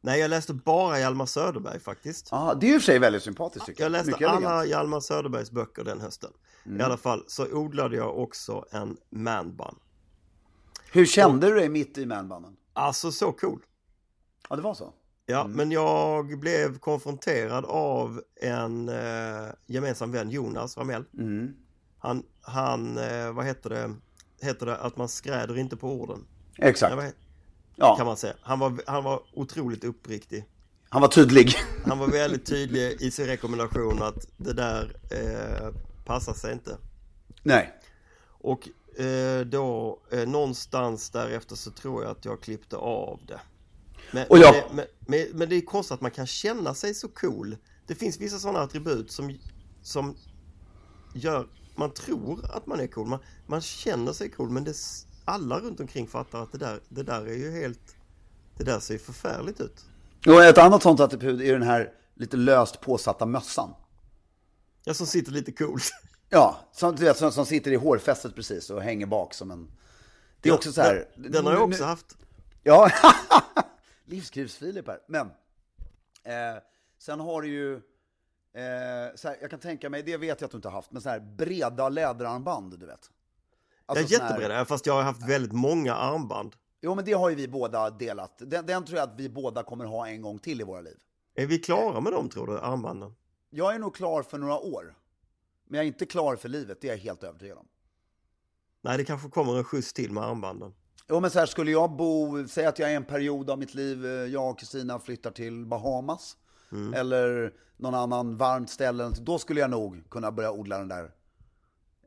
Nej, 0.00 0.20
jag 0.20 0.28
läste 0.30 0.54
bara 0.54 0.98
Hjalmar 0.98 1.26
Söderberg 1.26 1.80
faktiskt. 1.80 2.28
Ja, 2.30 2.54
det 2.60 2.66
är 2.66 2.72
ju 2.72 2.78
för 2.80 2.84
sig 2.86 2.98
väldigt 2.98 3.22
sympatiskt 3.22 3.66
tycker 3.66 3.80
jag. 3.82 3.86
Jag 3.86 3.92
läste 3.92 4.06
Mycket 4.10 4.20
elegant. 4.20 4.44
alla 4.46 4.64
Hjalmar 4.64 5.00
Söderbergs 5.00 5.50
böcker 5.50 5.84
den 5.84 6.00
hösten. 6.00 6.30
I 6.78 6.82
alla 6.82 6.96
fall 6.96 7.24
så 7.26 7.46
odlade 7.52 7.96
jag 7.96 8.18
också 8.18 8.64
en 8.70 8.96
manbun. 9.10 9.74
Hur 10.94 11.06
kände 11.06 11.46
du 11.46 11.54
dig 11.54 11.68
mitt 11.68 11.98
i 11.98 12.06
manbanden? 12.06 12.56
Alltså 12.72 13.12
så 13.12 13.32
cool. 13.32 13.60
Ja, 14.48 14.56
det 14.56 14.62
var 14.62 14.74
så. 14.74 14.92
Ja, 15.26 15.46
men 15.46 15.70
jag 15.70 16.38
blev 16.38 16.78
konfronterad 16.78 17.64
av 17.64 18.22
en 18.40 18.88
eh, 18.88 19.48
gemensam 19.66 20.12
vän, 20.12 20.30
Jonas 20.30 20.76
Ramell. 20.76 21.04
Han, 21.98 22.22
han 22.40 22.98
eh, 22.98 23.32
vad 23.32 23.44
heter 23.46 23.70
det, 23.70 23.94
heter 24.40 24.66
det 24.66 24.76
att 24.76 24.96
man 24.96 25.08
skräder 25.08 25.58
inte 25.58 25.76
på 25.76 25.88
orden. 25.92 26.26
Exakt. 26.58 26.92
Ja, 26.96 27.00
he- 27.02 27.12
kan 27.76 27.96
Ja, 27.98 28.04
man 28.04 28.16
säga. 28.16 28.34
Han 28.42 28.58
var, 28.58 28.80
han 28.86 29.04
var 29.04 29.22
otroligt 29.32 29.84
uppriktig. 29.84 30.44
han 30.88 31.00
var 31.02 31.08
tydlig. 31.08 31.54
Han 31.86 31.98
var 31.98 32.08
väldigt 32.08 32.46
tydlig 32.46 32.96
i 33.02 33.10
sin 33.10 33.26
rekommendation 33.26 34.02
att 34.02 34.26
det 34.36 34.52
där 34.52 34.96
eh, 35.10 35.68
passar 36.04 36.32
sig 36.34 36.52
inte. 36.52 36.76
Nej. 37.42 37.72
Och 38.28 38.68
eh, 38.98 39.40
då 39.46 39.98
eh, 40.10 40.28
någonstans 40.28 41.10
därefter 41.10 41.56
så 41.56 41.70
tror 41.70 42.02
jag 42.02 42.10
att 42.10 42.24
jag 42.24 42.42
klippte 42.42 42.76
av 42.76 43.20
det. 43.28 43.40
Men, 44.12 44.26
Och 44.28 44.38
jag- 44.38 44.64
men, 44.74 44.86
men, 45.06 45.26
men 45.32 45.48
det 45.48 45.56
är 45.56 45.60
konstigt 45.60 45.92
att 45.94 46.00
man 46.00 46.10
kan 46.10 46.26
känna 46.26 46.74
sig 46.74 46.94
så 46.94 47.08
cool. 47.08 47.56
Det 47.86 47.94
finns 47.94 48.20
vissa 48.20 48.38
sådana 48.38 48.60
attribut 48.60 49.10
som, 49.12 49.38
som 49.82 50.16
gör, 51.14 51.48
man 51.76 51.90
tror 51.90 52.44
att 52.56 52.66
man 52.66 52.80
är 52.80 52.86
cool. 52.86 53.06
Man, 53.08 53.18
man 53.46 53.60
känner 53.60 54.12
sig 54.12 54.30
cool 54.30 54.50
men 54.50 54.64
det, 54.64 54.74
alla 55.24 55.58
runt 55.60 55.80
omkring 55.80 56.06
fattar 56.08 56.42
att 56.42 56.52
det 56.52 56.58
där, 56.58 56.80
det 56.88 57.02
där 57.02 57.26
är 57.26 57.34
ju 57.34 57.50
helt, 57.60 57.96
det 58.58 58.64
där 58.64 58.80
ser 58.80 58.94
ju 58.94 59.00
förfärligt 59.00 59.60
ut. 59.60 59.84
Och 60.26 60.44
ett 60.44 60.58
annat 60.58 60.82
sånt 60.82 61.00
attityd 61.00 61.40
är 61.42 61.52
den 61.52 61.62
här 61.62 61.92
lite 62.14 62.36
löst 62.36 62.80
påsatta 62.80 63.26
mössan. 63.26 63.74
Jag 64.84 64.96
som 64.96 65.06
sitter 65.06 65.32
lite 65.32 65.52
coolt. 65.52 65.90
Ja, 66.28 66.58
som, 66.72 66.96
som, 67.14 67.32
som 67.32 67.46
sitter 67.46 67.70
i 67.72 67.76
hårfästet 67.76 68.34
precis 68.34 68.70
och 68.70 68.82
hänger 68.82 69.06
bak 69.06 69.34
som 69.34 69.50
en... 69.50 69.70
Det 70.40 70.48
är 70.48 70.54
också 70.54 70.72
så 70.72 70.80
här... 70.82 71.08
Den, 71.14 71.32
den 71.32 71.46
har 71.46 71.52
jag 71.52 71.62
också 71.68 71.84
haft. 71.84 72.16
Ja, 72.62 72.90
livskrivs-Filip 74.06 74.86
här. 74.86 74.98
Men, 75.08 75.26
eh, 76.24 76.62
sen 76.98 77.20
har 77.20 77.42
du 77.42 77.48
ju, 77.48 77.74
eh, 77.74 79.14
så 79.14 79.28
här, 79.28 79.36
jag 79.40 79.50
kan 79.50 79.60
tänka 79.60 79.90
mig, 79.90 80.02
det 80.02 80.16
vet 80.16 80.40
jag 80.40 80.46
att 80.46 80.50
du 80.50 80.56
inte 80.58 80.68
har 80.68 80.72
haft, 80.76 80.92
men 80.92 81.02
så 81.02 81.08
här 81.08 81.20
breda 81.20 81.88
läderarmband, 81.88 82.78
du 82.78 82.86
vet. 82.86 83.10
Jag 83.86 83.96
är 83.96 84.00
Alltså 84.00 84.16
sån 84.16 84.24
här- 84.26 84.30
jättebreda, 84.34 84.64
fast 84.64 84.86
jag 84.86 84.94
har 84.94 85.02
haft 85.02 85.28
väldigt 85.28 85.52
många 85.52 85.94
armband. 85.94 86.56
Jo, 86.80 86.94
men 86.94 87.04
det 87.04 87.12
har 87.12 87.30
ju 87.30 87.36
vi 87.36 87.48
båda 87.48 87.90
delat. 87.90 88.32
Den, 88.38 88.66
den 88.66 88.84
tror 88.84 88.98
jag 88.98 89.08
att 89.08 89.20
vi 89.20 89.28
båda 89.28 89.62
kommer 89.62 89.84
ha 89.84 90.08
en 90.08 90.22
gång 90.22 90.38
till 90.38 90.60
i 90.60 90.64
våra 90.64 90.80
liv. 90.80 90.96
Är 91.34 91.46
vi 91.46 91.58
klara 91.58 92.00
med 92.00 92.12
dem 92.12 92.28
tror 92.28 92.46
du, 92.46 92.58
armbanden? 92.58 93.14
Jag 93.50 93.74
är 93.74 93.78
nog 93.78 93.94
klar 93.94 94.22
för 94.22 94.38
några 94.38 94.58
år. 94.58 94.94
Men 95.68 95.76
jag 95.78 95.84
är 95.84 95.86
inte 95.86 96.06
klar 96.06 96.36
för 96.36 96.48
livet, 96.48 96.78
det 96.80 96.88
är 96.88 96.92
jag 96.92 96.98
helt 96.98 97.22
övertygad 97.24 97.58
om. 97.58 97.66
Nej, 98.82 98.96
det 98.98 99.04
kanske 99.04 99.28
kommer 99.28 99.58
en 99.58 99.64
skjuts 99.64 99.92
till 99.92 100.12
med 100.12 100.24
armbanden. 100.24 100.74
Jo 101.08 101.20
men 101.20 101.30
så 101.30 101.38
här, 101.38 101.46
skulle 101.46 101.70
jag 101.70 101.90
bo, 101.96 102.48
säg 102.48 102.66
att 102.66 102.78
jag 102.78 102.92
är 102.92 102.96
en 102.96 103.04
period 103.04 103.50
av 103.50 103.58
mitt 103.58 103.74
liv, 103.74 104.06
eh, 104.06 104.10
jag 104.12 104.50
och 104.50 104.58
Kristina 104.58 104.98
flyttar 104.98 105.30
till 105.30 105.66
Bahamas. 105.66 106.36
Eller 106.94 107.52
någon 107.76 107.94
annan 107.94 108.36
varmt 108.36 108.70
ställe, 108.70 109.10
då 109.20 109.38
skulle 109.38 109.60
jag 109.60 109.70
nog 109.70 110.10
kunna 110.10 110.32
börja 110.32 110.52
odla 110.52 110.78
den 110.78 110.88
där. 110.88 111.04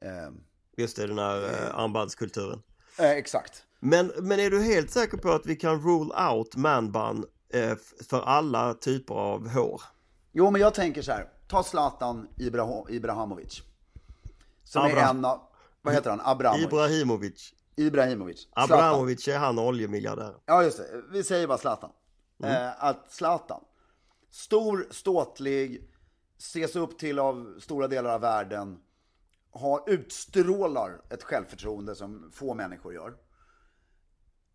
Eh, 0.02 0.32
Just 0.78 0.96
det, 0.98 1.08
den 1.08 1.18
här 1.20 1.44
eh, 1.44 1.76
armbandskulturen. 1.80 2.62
eh, 3.00 3.10
exakt. 3.12 3.64
Men, 3.80 4.12
men 4.22 4.40
är 4.40 4.50
du 4.50 4.62
helt 4.64 4.92
säker 4.92 5.18
på 5.18 5.32
att 5.32 5.46
vi 5.46 5.56
kan 5.56 5.82
rule 5.82 6.30
out 6.32 6.56
manbun 6.56 7.26
eh, 7.54 7.76
för 8.10 8.22
alla 8.22 8.74
typer 8.74 9.16
av 9.16 9.50
hår? 9.50 9.82
Jo 10.32 10.52
men 10.52 10.62
jag 10.62 10.74
tänker 10.74 11.02
så 11.02 11.12
här, 11.12 11.30
ta 11.48 11.64
Zlatan 11.64 12.28
Ibrahim, 12.38 12.86
Ibrahimovic. 12.90 13.62
Som 14.64 14.82
Abra- 14.82 15.02
är 15.02 15.10
en 15.10 15.26
av, 15.26 15.42
vad 15.82 15.94
heter 15.94 16.10
han, 16.10 16.22
Abramovic. 16.22 16.66
Ibrahimovic. 16.66 17.54
Ibrahimovic. 17.76 18.42
Zlatan. 18.42 18.64
Abramovic 18.80 19.28
är 19.28 19.38
han 19.38 19.60
oljemiljardär. 19.60 20.36
Ja, 20.46 20.64
just 20.64 20.78
det. 20.78 21.04
Vi 21.12 21.24
säger 21.24 21.48
bara 21.48 21.58
Zlatan. 21.58 21.92
Eh, 22.44 22.84
att 22.84 23.12
Zlatan, 23.12 23.64
stor, 24.30 24.88
ståtlig, 24.92 25.92
ses 26.38 26.76
upp 26.76 27.00
till 27.00 27.20
av 27.20 27.60
stora 27.60 27.88
delar 27.88 28.10
av 28.10 28.22
världen, 28.22 28.80
har, 29.52 29.90
utstrålar 29.90 31.02
ett 31.10 31.24
självförtroende 31.24 31.96
som 31.96 32.32
få 32.34 32.54
människor 32.54 32.94
gör. 32.94 33.14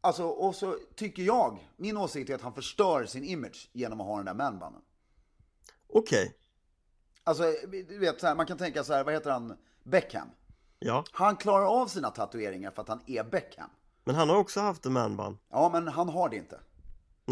Alltså, 0.00 0.24
och 0.24 0.54
så 0.54 0.78
tycker 0.94 1.22
jag, 1.22 1.68
min 1.76 1.96
åsikt 1.96 2.30
är 2.30 2.34
att 2.34 2.42
han 2.42 2.54
förstör 2.54 3.06
sin 3.06 3.24
image 3.24 3.70
genom 3.72 4.00
att 4.00 4.06
ha 4.06 4.16
den 4.16 4.26
där 4.26 4.34
manbunnen. 4.34 4.82
Okej, 5.88 6.36
Alltså, 7.24 7.42
du 7.88 7.98
vet, 7.98 8.20
så 8.20 8.26
här, 8.26 8.34
man 8.34 8.46
kan 8.46 8.58
tänka 8.58 8.84
så 8.84 8.92
här, 8.92 9.04
vad 9.04 9.14
heter 9.14 9.30
han, 9.30 9.56
Beckham? 9.84 10.28
ja. 10.78 11.04
Han 11.12 11.36
klarar 11.36 11.80
av 11.82 11.86
sina 11.86 12.10
tatueringar 12.10 12.70
för 12.70 12.82
att 12.82 12.88
han 12.88 13.00
är 13.06 13.24
Beckham. 13.24 13.70
Men 14.04 14.14
han 14.14 14.28
har 14.28 14.36
också 14.36 14.60
haft 14.60 14.86
en 14.86 14.92
manband. 14.92 15.36
Ja, 15.50 15.70
men 15.72 15.88
han 15.88 16.08
har 16.08 16.28
det 16.28 16.36
inte. 16.36 16.60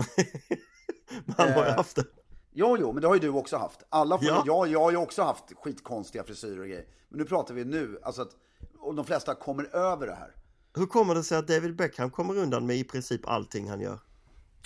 Men 1.25 1.35
han 1.39 1.53
har 1.53 1.63
ju 1.65 1.69
Eh, 1.71 1.77
haft 1.77 1.97
det. 1.97 2.05
Jo, 2.53 2.77
jo, 2.81 2.93
men 2.93 3.03
det 3.03 3.09
har 3.09 3.15
ju 3.15 3.21
du 3.21 3.29
också 3.29 3.57
haft. 3.57 3.83
Alla 3.89 4.19
får, 4.19 4.27
Ja. 4.27 4.43
ja. 4.47 4.67
jag 4.67 4.81
har 4.81 4.91
ju 4.91 4.97
också 4.97 5.23
haft 5.23 5.45
skitkonstiga 5.57 6.25
frisyrer 6.25 6.61
och 6.61 6.67
grejer. 6.67 6.85
Men 7.09 7.19
nu 7.19 7.25
pratar 7.25 7.55
vi 7.55 7.65
nu, 7.65 7.99
alltså 8.03 8.23
att 8.23 8.37
och 8.79 8.95
de 8.95 9.05
flesta 9.05 9.35
kommer 9.35 9.77
över 9.77 10.07
det 10.07 10.15
här. 10.15 10.35
Hur 10.75 10.87
kommer 10.87 11.15
det 11.15 11.23
sig 11.23 11.39
att 11.39 11.49
David 11.49 11.77
Beckham 11.77 12.11
kommer 12.11 12.37
undan 12.39 12.67
med 12.67 12.77
i 12.77 12.85
princip 12.85 13.29
allting 13.29 13.69
han 13.71 13.81
gör? 13.81 13.99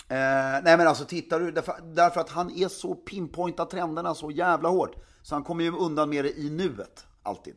Eh, 0.09 0.17
nej 0.63 0.77
men 0.77 0.87
alltså 0.87 1.05
tittar 1.05 1.39
du, 1.39 1.51
därför, 1.51 1.75
därför 1.95 2.21
att 2.21 2.29
han 2.29 2.51
är 2.51 2.67
så 2.67 2.95
pinpointar 2.95 3.65
trenderna 3.65 4.15
så 4.15 4.31
jävla 4.31 4.69
hårt. 4.69 4.95
Så 5.21 5.35
han 5.35 5.43
kommer 5.43 5.63
ju 5.63 5.71
undan 5.71 6.09
med 6.09 6.25
det 6.25 6.37
i 6.39 6.49
nuet, 6.49 7.05
alltid. 7.23 7.55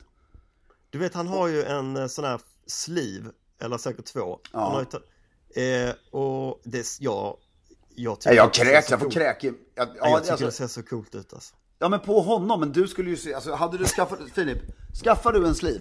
Du 0.90 0.98
vet, 0.98 1.14
han 1.14 1.26
har 1.26 1.48
ju 1.48 1.62
en 1.64 1.96
eh, 1.96 2.06
sån 2.06 2.24
här 2.24 2.40
sleeve, 2.66 3.30
eller 3.60 3.78
säkert 3.78 4.04
två. 4.04 4.38
Ja. 4.52 4.84
Ju 5.56 5.62
eh, 5.88 5.94
och 6.10 6.60
det, 6.64 6.86
ja, 7.00 7.38
jag 7.94 8.20
tycker 8.20 8.36
jag 8.36 8.54
kräks, 8.54 8.90
jag 8.90 9.00
får 9.00 9.10
kräk. 9.10 9.44
Ja, 9.44 9.52
Ja, 9.74 9.86
ja, 10.00 10.08
jag 10.08 10.20
tycker 10.22 10.32
alltså, 10.32 10.44
det 10.46 10.52
ser 10.52 10.66
så 10.66 10.82
coolt 10.82 11.14
ut 11.14 11.32
alltså. 11.32 11.54
ja 11.78 11.88
men 11.88 12.00
på 12.00 12.20
honom, 12.20 12.60
men 12.60 12.72
du 12.72 12.88
skulle 12.88 13.10
ju 13.10 13.16
se, 13.16 13.34
alltså 13.34 13.52
hade 13.54 13.78
du 13.78 13.84
skaffat, 13.84 14.18
Filip, 14.34 14.58
skaffar 15.04 15.32
du 15.32 15.46
en 15.46 15.54
sleeve? 15.54 15.80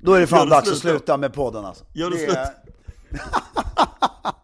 Då 0.00 0.12
är 0.14 0.20
det 0.20 0.26
fan 0.26 0.48
dags 0.48 0.70
att 0.70 0.78
slut 0.78 0.92
sluta 0.92 1.16
med 1.16 1.32
podden 1.34 1.64
alltså. 1.64 1.84
Gör 1.92 2.10
det 2.10 2.24
är- 2.26 2.54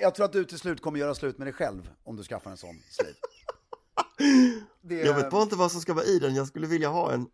Jag 0.00 0.14
tror 0.14 0.24
att 0.26 0.32
du 0.32 0.44
till 0.44 0.58
slut 0.58 0.80
kommer 0.82 0.98
göra 0.98 1.14
slut 1.14 1.38
med 1.38 1.46
dig 1.46 1.52
själv 1.54 1.90
om 2.04 2.16
du 2.16 2.22
skaffar 2.22 2.50
en 2.50 2.56
sån 2.56 2.82
sleeve. 2.90 3.14
Det, 4.80 4.94
Jag 4.94 5.14
vet 5.14 5.30
bara 5.30 5.42
inte 5.42 5.56
vad 5.56 5.72
som 5.72 5.80
ska 5.80 5.94
vara 5.94 6.04
i 6.04 6.18
den, 6.18 6.34
jag 6.34 6.46
skulle 6.46 6.66
vilja 6.66 6.88
ha 6.88 7.12
en. 7.12 7.26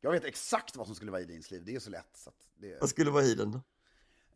jag 0.00 0.10
vet 0.10 0.24
exakt 0.24 0.76
vad 0.76 0.86
som 0.86 0.96
skulle 0.96 1.10
vara 1.10 1.20
i 1.20 1.24
din 1.24 1.42
sleeve, 1.42 1.64
det 1.64 1.74
är 1.74 1.80
så 1.80 1.90
lätt. 1.90 2.10
Så 2.16 2.30
det, 2.60 2.80
Vad 2.80 2.88
skulle 2.90 3.10
vara 3.10 3.22
i 3.24 3.34
den? 3.34 3.60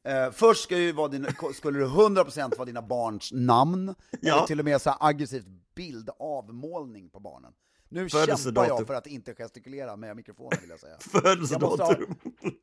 eh, 0.02 0.30
först 0.32 0.62
ska 0.64 0.76
ju 0.78 0.92
vara 0.92 1.08
din, 1.08 1.26
skulle 1.54 1.78
det 1.78 1.86
100% 1.86 2.56
vara 2.56 2.64
dina 2.64 2.82
barns 2.82 3.32
namn, 3.32 3.94
Ja. 4.20 4.36
eller 4.36 4.46
till 4.46 4.58
och 4.58 4.64
med 4.64 4.82
så 4.82 4.96
aggressivt 5.00 5.46
bildavmålning 5.74 7.08
på 7.10 7.20
barnen. 7.20 7.52
Nu 7.88 8.08
kämpar 8.08 8.26
Födelsedatum. 8.26 8.76
jag 8.78 8.86
för 8.86 8.94
att 8.94 9.06
inte 9.06 9.34
gestikulera 9.34 9.96
med 9.96 10.16
mikrofonen 10.16 10.58
vill 10.60 10.70
jag 10.70 10.80
säga. 10.80 10.96
Jag 11.24 11.40
måste 11.40 11.54
ha, 11.54 11.76
Födelsedatum. 11.76 12.14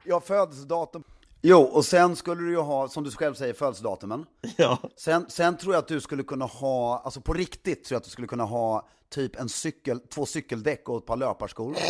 ja, 0.04 0.20
födelsedatum. 0.22 1.04
Jo, 1.42 1.62
och 1.62 1.86
sen 1.86 2.16
skulle 2.16 2.42
du 2.42 2.50
ju 2.50 2.58
ha, 2.60 2.88
som 2.88 3.04
du 3.04 3.12
själv 3.12 3.34
säger, 3.34 3.54
födelsedatumen. 3.54 4.26
Ja. 4.58 4.78
Sen, 4.96 5.26
sen 5.30 5.58
tror 5.58 5.74
jag 5.74 5.80
att 5.80 5.88
du 5.88 6.02
skulle 6.02 6.24
kunna 6.24 6.46
ha, 6.46 7.00
alltså 7.06 7.22
på 7.22 7.34
riktigt 7.34 7.84
tror 7.84 7.96
jag 7.96 8.00
att 8.00 8.04
du 8.04 8.10
skulle 8.10 8.28
kunna 8.28 8.44
ha 8.44 8.88
typ 9.10 9.36
en 9.36 9.50
cykel, 9.50 10.00
två 10.00 10.26
cykeldäck 10.26 10.90
och 10.90 10.98
ett 10.98 11.06
par 11.06 11.18
löparskor. 11.18 11.76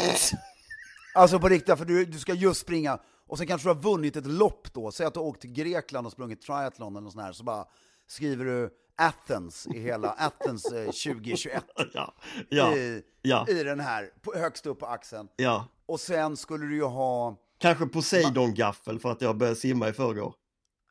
Alltså 1.15 1.39
på 1.39 1.49
riktigt, 1.49 1.77
för 1.77 1.85
du, 1.85 2.05
du 2.05 2.19
ska 2.19 2.33
just 2.33 2.61
springa, 2.61 2.99
och 3.27 3.37
sen 3.37 3.47
kanske 3.47 3.67
du 3.69 3.73
har 3.73 3.81
vunnit 3.81 4.15
ett 4.15 4.25
lopp 4.27 4.73
då, 4.73 4.91
säg 4.91 5.05
att 5.05 5.13
du 5.13 5.19
har 5.19 5.27
åkt 5.27 5.41
till 5.41 5.51
Grekland 5.51 6.07
och 6.07 6.13
sprungit 6.13 6.41
triathlon 6.41 6.93
eller 6.95 7.01
något 7.03 7.13
sånt 7.13 7.25
här, 7.25 7.33
så 7.33 7.43
bara 7.43 7.65
skriver 8.07 8.45
du 8.45 8.69
Athens 8.97 9.67
i 9.67 9.79
hela 9.79 10.09
Athens 10.17 10.65
eh, 10.65 10.83
2021 10.85 11.63
Ja. 11.93 12.13
Ja. 12.49 12.75
i, 12.75 13.01
Ja. 13.21 13.45
i 13.49 13.63
den 13.63 13.79
här, 13.79 14.09
högst 14.35 14.65
upp 14.65 14.79
på 14.79 14.85
axeln. 14.85 15.27
ja. 15.35 15.65
Och 15.85 15.99
sen 15.99 16.37
skulle 16.37 16.65
du 16.65 16.75
ju 16.75 16.83
ha, 16.83 17.35
Kanske 17.57 17.85
Poseidon-gaffel 17.85 18.99
för 18.99 19.11
att 19.11 19.21
jag 19.21 19.37
började 19.37 19.55
simma 19.59 19.89
i 19.89 19.93
förrgår. 19.93 20.33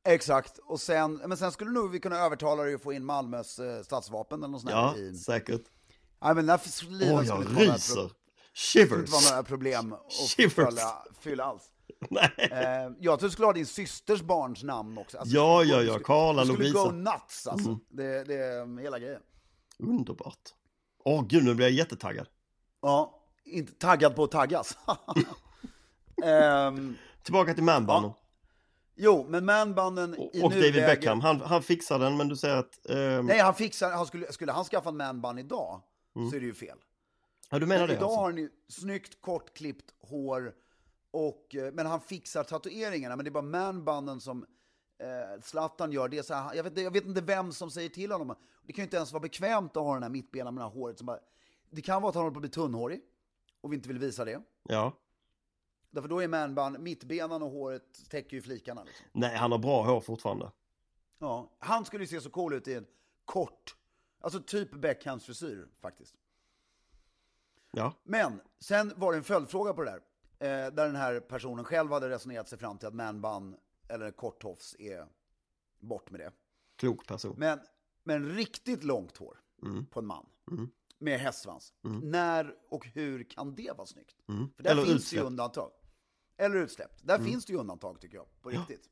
exakt, 0.05 0.59
och 0.59 0.81
sen, 0.81 1.15
men 1.27 1.37
sen 1.37 1.53
skulle 1.53 1.71
nog 1.71 1.91
vi 1.91 2.01
kunna 2.01 2.17
övertala 2.19 2.63
dig 2.63 2.75
att 2.75 2.83
få 2.83 2.93
in 2.93 3.05
Malmös 3.05 3.59
eh, 3.59 3.83
statsvapen 3.83 4.39
eller 4.39 4.49
något 4.53 4.61
sånt 4.61 4.73
Ja, 4.73 4.97
i, 4.97 5.15
säkert. 5.15 5.63
Nej 6.23 6.35
men 6.35 6.37
den 6.37 6.49
här 6.49 6.59
skulle 6.69 7.05
jag 7.05 7.23
inte 7.23 7.33
vara 7.33 7.41
ryser. 7.45 7.65
pro- 7.65 7.77
skulle 7.79 8.03
inte 8.03 8.15
Shivers. 8.55 9.11
vara 9.13 9.23
några 9.31 9.43
problem 9.43 9.93
att 9.93 10.13
Shivers. 10.37 10.55
fylla, 10.55 11.05
fylla 11.21 11.45
alls. 11.45 11.63
Nej. 12.11 12.31
Eh, 12.51 12.93
jag 13.01 13.19
tror 13.19 13.29
du 13.29 13.31
skulle 13.33 13.47
ha 13.47 13.53
din 13.53 13.67
systers 13.67 14.23
barns 14.23 14.63
namn 14.63 14.99
också. 14.99 15.19
Alltså, 15.19 15.37
Ja, 15.37 15.65
ja, 15.65 15.83
ja, 15.83 15.99
du 15.99 16.05
Carla, 16.05 16.45
Du 16.45 16.53
skulle 16.53 16.69
Lovisa. 16.69 16.89
Mm. 16.91 17.05
go 17.05 17.11
nuts 17.11 17.47
alltså. 17.47 17.79
Det, 17.89 18.25
det 18.25 18.35
är 18.35 18.81
hela 18.83 18.99
grejen. 18.99 19.21
Underbart. 19.79 20.39
Åh 21.05 21.25
gud, 21.29 21.45
nu 21.45 21.55
blir 21.55 21.67
jag 21.67 21.73
jättetaggad. 21.73 22.27
Ja, 22.83 23.23
inte 23.45 23.73
taggad 23.73 24.17
på 24.17 24.25
att 24.25 24.31
taggas. 24.31 24.79
Ehm, 26.25 26.97
Tillbaka 27.23 27.55
till 27.55 27.63
manbanden. 27.63 28.11
jo, 28.97 29.27
men 29.29 29.45
manbanden 29.45 30.15
i 30.15 30.43
Och 30.43 30.51
David 30.51 30.75
nuläget- 30.75 30.87
Beckham, 30.87 31.21
han, 31.21 31.41
han 31.41 31.63
fixar 31.63 31.99
den 31.99 32.17
men 32.17 32.29
du 32.29 32.37
säger 32.37 32.57
att... 32.57 32.89
ehm, 32.91 33.27
Nej, 33.27 33.39
han 33.39 33.55
fixar, 33.55 33.91
han 33.91 34.07
skulle, 34.07 34.33
skulle 34.33 34.53
han 34.53 34.65
skaffa 34.65 34.89
en 34.89 34.97
manband 34.97 35.39
idag 35.39 35.81
så 36.31 36.37
är 36.37 36.41
det 36.41 36.47
ju 36.47 36.55
fel. 36.55 36.79
ja, 37.51 37.59
du 37.59 37.67
menar 37.67 37.81
Men 37.81 37.89
det 37.89 37.95
idag 37.95 38.05
alltså? 38.05 38.19
har 38.19 38.25
han 38.25 38.37
ju 38.39 38.51
snyggt 38.69 39.21
kortklippt 39.21 39.95
hår, 40.01 40.55
och, 41.11 41.55
eh, 41.55 41.73
men 41.73 41.87
han 41.87 42.01
fixar 42.01 42.45
tatueringarna. 42.45 43.17
Men 43.17 43.25
det 43.25 43.29
är 43.29 43.33
bara 43.33 43.43
manbanden 43.43 44.21
som 44.21 44.43
eh, 45.03 45.41
Zlatan 45.43 45.93
gör. 45.93 46.09
Det 46.09 46.23
så 46.27 46.35
här, 46.35 46.55
jag, 46.55 46.65
vet, 46.65 46.79
jag 46.79 46.91
vet 46.91 47.05
inte 47.07 47.21
vem 47.21 47.53
som 47.53 47.71
säger 47.71 47.89
till 47.89 48.13
honom. 48.13 48.37
Det 48.67 48.73
kan 48.73 48.83
ju 48.83 48.85
inte 48.85 48.97
ens 48.97 49.13
vara 49.13 49.21
bekvämt 49.21 49.77
att 49.77 49.83
ha 49.83 49.95
den 49.95 50.03
här 50.03 50.11
mittbenen 50.11 50.55
med 50.55 50.65
det 50.65 50.69
här 50.69 50.75
håret. 50.75 50.99
Som 50.99 51.07
bara, 51.07 51.19
det 51.71 51.83
kan 51.83 52.03
vara 52.03 52.09
att 52.09 52.15
han 52.15 52.23
håller 52.25 52.35
på 52.35 52.39
att 52.39 52.43
bli 52.43 52.51
tunnhårig 52.51 53.01
och 53.61 53.73
vi 53.73 53.77
inte 53.77 53.89
vill 53.89 53.99
visa 53.99 54.25
det. 54.25 54.41
Ja. 54.69 54.93
Därför 55.97 56.09
då 56.09 56.23
är 56.23 56.29
manband, 56.29 56.79
mittbenan 56.81 57.43
och 57.43 57.51
håret 57.51 58.09
täcker 58.11 58.37
ju 58.37 58.43
flikarna. 58.43 58.85
Liksom. 58.85 59.07
Nej, 59.13 59.37
han 59.37 59.53
har 59.53 59.59
bra 59.59 59.83
hår 59.83 60.01
fortfarande. 60.01 60.53
Ja, 61.19 61.57
han 61.59 61.85
skulle 61.85 62.03
ju 62.05 62.09
se 62.09 62.21
så 62.21 62.31
cool 62.31 62.55
ut 62.55 62.69
i 62.69 62.75
en 62.75 62.87
kort, 63.25 63.77
alltså 64.21 64.43
typ 64.43 64.73
Beckhams 64.75 65.25
frisyr 65.25 65.69
faktiskt. 65.81 66.15
Ja. 67.73 67.93
Men 68.05 68.41
sen 68.61 68.93
var 68.97 69.13
det 69.13 69.19
en 69.19 69.25
följdfråga 69.25 69.75
på 69.75 69.85
det 69.85 69.91
där. 69.91 70.01
Eh, 70.67 70.73
där 70.73 70.87
den 70.87 70.97
här 70.97 71.21
personen 71.21 71.65
själv 71.65 71.93
hade 71.93 72.09
resonerat 72.09 72.49
sig 72.49 72.59
fram 72.59 72.79
till 72.79 72.89
att 72.89 72.95
manband 72.95 73.57
eller 73.89 74.11
korttofs 74.11 74.77
är 74.79 75.07
bort 75.81 76.11
med 76.11 76.21
det. 76.21 76.33
Klok 76.77 77.07
person. 77.07 77.35
Men, 77.39 77.59
men 78.05 78.29
riktigt 78.37 78.85
långt 78.85 79.17
hår 79.17 79.41
Mm. 79.63 79.87
på 79.87 80.01
en 80.01 80.07
man 80.07 80.27
med 80.99 81.21
hästsvans. 81.21 81.73
När 82.03 82.55
och 82.69 82.87
hur 82.87 83.23
kan 83.25 83.55
det 83.55 83.77
vara 83.77 83.87
snyggt? 83.87 84.17
För 84.57 84.63
där 84.63 84.71
Eller 84.71 84.83
finns 84.83 84.93
det 84.95 84.97
utsläppt. 84.97 85.23
ju 85.23 85.27
undantag. 85.27 85.71
Eller 86.39 86.57
utsläppt. 86.57 87.01
Där 87.03 87.19
finns 87.19 87.47
det 87.47 87.53
ju 87.53 87.59
undantag 87.59 88.01
tycker 88.01 88.17
jag, 88.17 88.27
på 88.43 88.49
riktigt. 88.49 88.83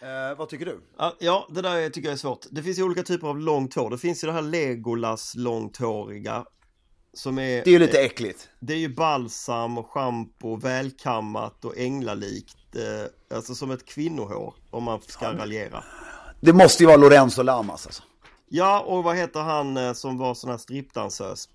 Eh, 0.00 0.38
vad 0.38 0.48
tycker 0.48 0.66
du? 0.66 0.80
Ja, 0.98 1.16
Ja, 1.20 1.48
det 1.50 1.62
där 1.62 1.90
tycker 1.90 2.08
jag 2.08 2.12
är 2.12 2.18
svårt. 2.18 2.46
Det 2.50 2.62
finns 2.62 2.78
ju 2.78 2.82
olika 2.82 3.02
typer 3.02 3.26
av 3.28 3.38
långt 3.38 3.74
hår. 3.74 3.90
Det 3.90 3.98
finns 3.98 4.24
ju 4.24 4.26
det 4.26 4.32
här 4.32 4.42
Legolas 4.42 5.34
långhåriga. 5.34 6.44
Som 7.14 7.38
är, 7.38 7.42
Det 7.64 7.66
är 7.70 7.72
ju 7.72 7.78
lite 7.78 8.00
äckligt. 8.02 8.48
det 8.60 8.72
är 8.72 8.78
ju 8.78 8.94
balsam 8.94 9.78
och 9.78 9.90
schampo, 9.90 10.56
välkammat 10.56 11.64
och 11.64 11.76
änglalikt. 11.78 12.76
Eh, 12.76 13.36
alltså 13.36 13.54
som 13.54 13.70
ett 13.70 13.84
kvinnohår 13.86 14.54
om 14.70 14.82
man 14.84 15.00
ska 15.02 15.32
raljera. 15.32 15.84
Det 16.40 16.52
måste 16.52 16.82
ju 16.82 16.86
vara 16.86 16.96
Lorenzo 16.96 17.42
Lamas 17.42 17.86
alltså. 17.86 18.02
Ja, 18.48 18.80
och 18.80 19.04
vad 19.04 19.16
heter 19.16 19.40
han 19.40 19.76
eh, 19.76 19.92
som 19.92 20.18
var 20.18 20.34
sån 20.34 20.50
här 20.50 20.58
strippdansös? 20.58 21.48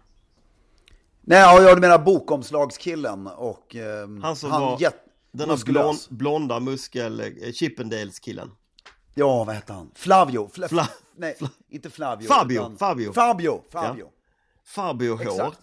Nej, 1.30 1.40
ja, 1.40 1.62
jag 1.62 1.80
menar 1.82 2.00
bokomslagskillen 2.00 3.28
och 3.28 3.76
eh, 3.76 4.08
Han 4.22 4.36
som 4.36 4.50
var 4.52 4.80
jätt- 4.82 5.04
den 5.32 5.58
blond, 5.66 5.98
blonda 6.10 6.60
muskel, 6.60 7.20
eh, 7.20 7.52
Chippendales-killen. 7.52 8.52
Ja, 9.16 9.44
vad 9.44 9.56
hette 9.56 9.74
han? 9.74 9.92
Flavio. 9.96 10.50
Fla- 10.54 10.68
Fla- 10.68 10.88
Nej, 11.18 11.38
inte 11.70 11.90
Flavio. 11.90 12.28
Fabio, 12.28 12.60
utan- 12.62 12.78
Fabio. 12.78 13.14
Fabio. 13.14 13.62
Fabio. 13.72 14.10
Fabio-hår. 14.66 15.22
Exakt. 15.22 15.60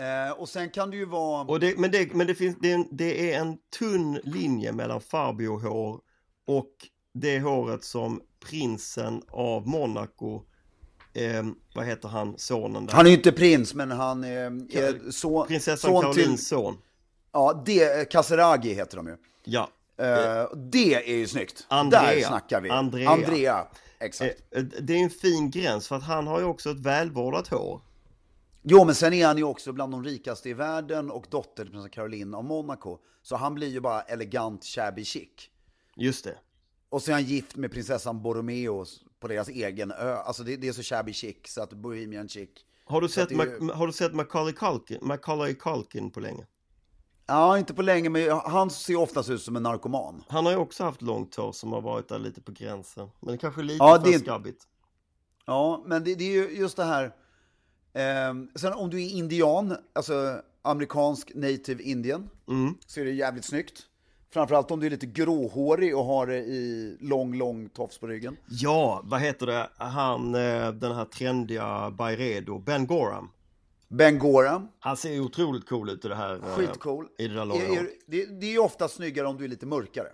Eh, 0.00 0.32
och 0.40 0.48
sen 0.48 0.70
kan 0.70 0.90
det 0.90 0.96
ju 0.96 1.04
vara... 1.04 1.58
Det, 1.58 1.78
men 1.78 1.90
det, 1.90 2.14
men 2.14 2.26
det, 2.26 2.34
finns, 2.34 2.56
det, 2.60 2.70
är 2.70 2.74
en, 2.74 2.88
det 2.90 3.32
är 3.34 3.40
en 3.40 3.58
tunn 3.78 4.20
linje 4.24 4.72
mellan 4.72 5.00
Fabio-hår 5.00 6.00
och 6.46 6.70
det 7.14 7.40
håret 7.40 7.84
som 7.84 8.20
prinsen 8.48 9.22
av 9.30 9.66
Monaco, 9.68 10.42
eh, 11.24 11.44
vad 11.74 11.86
heter 11.86 12.08
han, 12.08 12.38
sonen 12.38 12.86
där? 12.86 12.94
Han 12.94 13.06
är 13.06 13.10
ju 13.10 13.16
inte 13.16 13.32
prins, 13.32 13.74
men 13.74 13.90
han 13.90 14.24
är, 14.24 14.76
är 14.76 15.10
son, 15.10 15.46
Prinsessan 15.46 15.90
son 15.90 16.02
Karolins 16.02 16.40
till... 16.40 16.46
son. 16.46 16.78
Ja, 17.32 17.62
det, 17.66 18.10
Caseragi 18.10 18.74
heter 18.74 18.96
de 18.96 19.06
ju. 19.06 19.16
Ja. 19.44 19.70
Eh, 19.96 20.56
det 20.56 20.94
är 20.94 21.16
ju 21.16 21.26
snyggt. 21.26 21.66
Andrea. 21.68 22.02
Där 22.02 22.20
snackar 22.20 22.60
vi. 22.60 22.70
Andrea. 22.70 23.10
Andrea. 23.10 23.66
Exakt. 23.98 24.42
Eh, 24.50 24.62
Det 24.62 24.92
är 24.92 25.02
en 25.02 25.10
fin 25.10 25.50
gräns 25.50 25.88
för 25.88 25.96
att 25.96 26.02
han 26.02 26.26
har 26.26 26.38
ju 26.38 26.44
också 26.44 26.70
ett 26.70 26.80
välvårdat 26.80 27.48
hår. 27.48 27.80
Jo, 28.62 28.84
men 28.84 28.94
sen 28.94 29.12
är 29.12 29.26
han 29.26 29.38
ju 29.38 29.44
också 29.44 29.72
bland 29.72 29.92
de 29.92 30.04
rikaste 30.04 30.48
i 30.48 30.54
världen 30.54 31.10
och 31.10 31.26
dotter 31.30 31.62
till 31.64 31.72
prinsessan 31.72 31.90
Caroline 31.90 32.34
av 32.34 32.44
Monaco. 32.44 32.98
Så 33.22 33.36
han 33.36 33.54
blir 33.54 33.68
ju 33.68 33.80
bara 33.80 34.02
elegant 34.02 34.64
shabby 34.64 35.04
chic. 35.04 35.28
Just 35.96 36.24
det. 36.24 36.34
Och 36.88 37.02
så 37.02 37.10
är 37.10 37.12
han 37.12 37.24
gift 37.24 37.56
med 37.56 37.72
prinsessan 37.72 38.22
Borromeo 38.22 38.84
på 39.20 39.28
deras 39.28 39.48
egen 39.48 39.90
ö. 39.90 40.14
Alltså 40.16 40.42
det, 40.44 40.56
det 40.56 40.68
är 40.68 40.72
så 40.72 40.82
shabby 40.82 41.12
chic 41.12 41.36
så 41.46 41.62
att 41.62 41.72
bohemian 41.72 42.28
chic. 42.28 42.48
Har 42.84 43.00
du 43.00 43.08
sett, 43.08 43.30
ju- 43.30 43.70
har 43.74 43.86
du 43.86 43.92
sett 43.92 44.14
Macaulay 44.14 44.52
Culkin, 44.52 44.98
Macaulay 45.02 45.54
Culkin 45.54 46.10
på 46.10 46.20
länge? 46.20 46.46
Ja, 47.26 47.58
inte 47.58 47.74
på 47.74 47.82
länge, 47.82 48.08
men 48.08 48.30
han 48.30 48.70
ser 48.70 48.96
oftast 48.96 49.30
ut 49.30 49.42
som 49.42 49.56
en 49.56 49.62
narkoman. 49.62 50.24
Han 50.28 50.44
har 50.44 50.52
ju 50.52 50.58
också 50.58 50.84
haft 50.84 51.02
långt 51.02 51.34
hår 51.34 51.52
som 51.52 51.72
har 51.72 51.80
varit 51.80 52.08
där 52.08 52.18
lite 52.18 52.40
på 52.40 52.52
gränsen. 52.52 53.08
Men 53.20 53.32
det 53.32 53.38
kanske 53.38 53.60
är 53.60 53.62
lite 53.62 53.84
Ja, 53.84 54.00
för 54.00 54.12
det 54.12 54.18
skabbigt. 54.18 54.62
Ja, 55.46 55.82
men 55.86 56.04
det, 56.04 56.14
det 56.14 56.24
är 56.24 56.32
ju 56.32 56.58
just 56.58 56.76
det 56.76 56.84
här. 56.84 57.14
ehm, 57.92 58.48
sen 58.54 58.72
om 58.72 58.90
du 58.90 59.02
är 59.04 59.08
indian, 59.10 59.76
alltså 59.92 60.42
amerikansk 60.62 61.32
native 61.34 61.82
indian, 61.82 62.30
så 62.86 63.00
är 63.00 63.04
det 63.04 63.10
jävligt 63.10 63.44
snyggt. 63.44 63.86
Framförallt 64.32 64.70
om 64.70 64.80
du 64.80 64.86
är 64.86 64.90
lite 64.90 65.06
gråhårig 65.06 65.96
och 65.96 66.04
har 66.04 66.26
det 66.26 66.36
i 66.38 66.96
lång, 67.00 67.34
lång 67.34 67.68
tofs 67.68 67.98
på 67.98 68.06
ryggen. 68.06 68.36
Ja, 68.48 69.00
vad 69.04 69.20
heter 69.20 69.46
det? 69.46 69.70
Han, 69.76 70.34
eh, 70.34 70.72
den 70.72 70.92
här 70.94 71.04
trendiga 71.04 71.90
Byredo, 71.90 72.58
Ben 72.58 72.86
Gorham. 72.86 73.30
Ben 73.88 74.18
Gorham, 74.18 74.68
Han 74.80 74.96
ser 74.96 75.12
ju 75.12 75.20
otroligt 75.20 75.68
cool 75.68 75.90
ut 75.90 76.04
i 76.04 76.08
det 76.08 76.14
här. 76.14 76.34
eh, 76.34 76.40
skitcool. 76.56 77.06
I 77.18 77.28
det 77.28 77.34
där 77.34 77.44
långa 77.44 77.60
Är- 77.64 77.88
det, 78.06 78.40
det 78.40 78.46
är 78.46 78.50
ju 78.50 78.58
ofta 78.58 78.88
snyggare 78.88 79.26
om 79.26 79.36
du 79.36 79.44
är 79.44 79.48
lite 79.48 79.66
mörkare. 79.66 80.08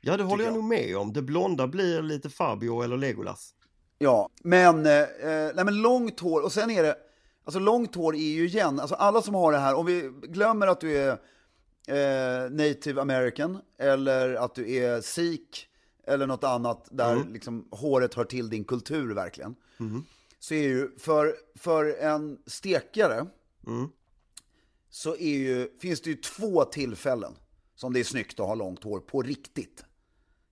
Ja, 0.00 0.16
det 0.16 0.22
håller 0.22 0.44
jag 0.44 0.50
jag. 0.50 0.54
nog 0.56 0.64
med 0.64 0.96
om. 0.96 1.12
Det 1.12 1.22
blonda 1.22 1.66
blir 1.66 2.02
lite 2.02 2.30
Fabio 2.30 2.82
eller 2.82 2.96
Legolas. 2.96 3.50
Ja, 3.98 4.28
men, 4.44 4.86
eh, 4.86 4.92
eh, 5.02 5.50
nej, 5.54 5.64
men 5.64 5.82
långt 5.82 6.20
hår, 6.20 6.40
och 6.44 6.52
sen 6.52 6.70
är 6.70 6.82
det, 6.82 6.96
alltså 7.44 7.58
långt 7.60 7.94
hår 7.94 8.14
är 8.14 8.18
ju 8.34 8.46
igen, 8.46 8.80
alltså 8.80 8.94
alla 8.94 9.22
som 9.22 9.34
har 9.34 9.52
det 9.52 9.58
här, 9.58 9.74
om 9.74 9.86
vi 9.86 10.10
glömmer 10.22 10.66
att 10.66 10.80
du 10.80 10.96
är 10.98 11.18
eh, 11.86 12.50
native 12.50 13.00
american, 13.00 13.58
eller 13.78 14.34
att 14.34 14.54
du 14.54 14.74
är 14.74 15.00
sikh, 15.00 15.60
eller 16.04 16.26
något 16.26 16.44
annat 16.44 16.88
där 16.90 17.24
liksom 17.32 17.68
håret 17.70 18.14
hör 18.14 18.24
till 18.24 18.48
din 18.48 18.64
kultur 18.64 19.14
verkligen. 19.14 19.56
Så 20.38 20.54
är 20.54 20.62
ju, 20.62 20.98
för, 20.98 21.36
för 21.54 21.84
en 22.00 22.38
stekare, 22.46 23.26
så 24.90 25.16
är 25.16 25.36
ju, 25.38 25.78
finns 25.78 26.00
det 26.00 26.10
ju 26.10 26.16
två 26.16 26.64
tillfällen 26.64 27.34
som 27.74 27.92
det 27.92 28.00
är 28.00 28.04
snyggt 28.04 28.40
att 28.40 28.46
ha 28.46 28.54
långt 28.54 28.84
hår 28.84 29.00
på 29.00 29.22
riktigt. 29.22 29.84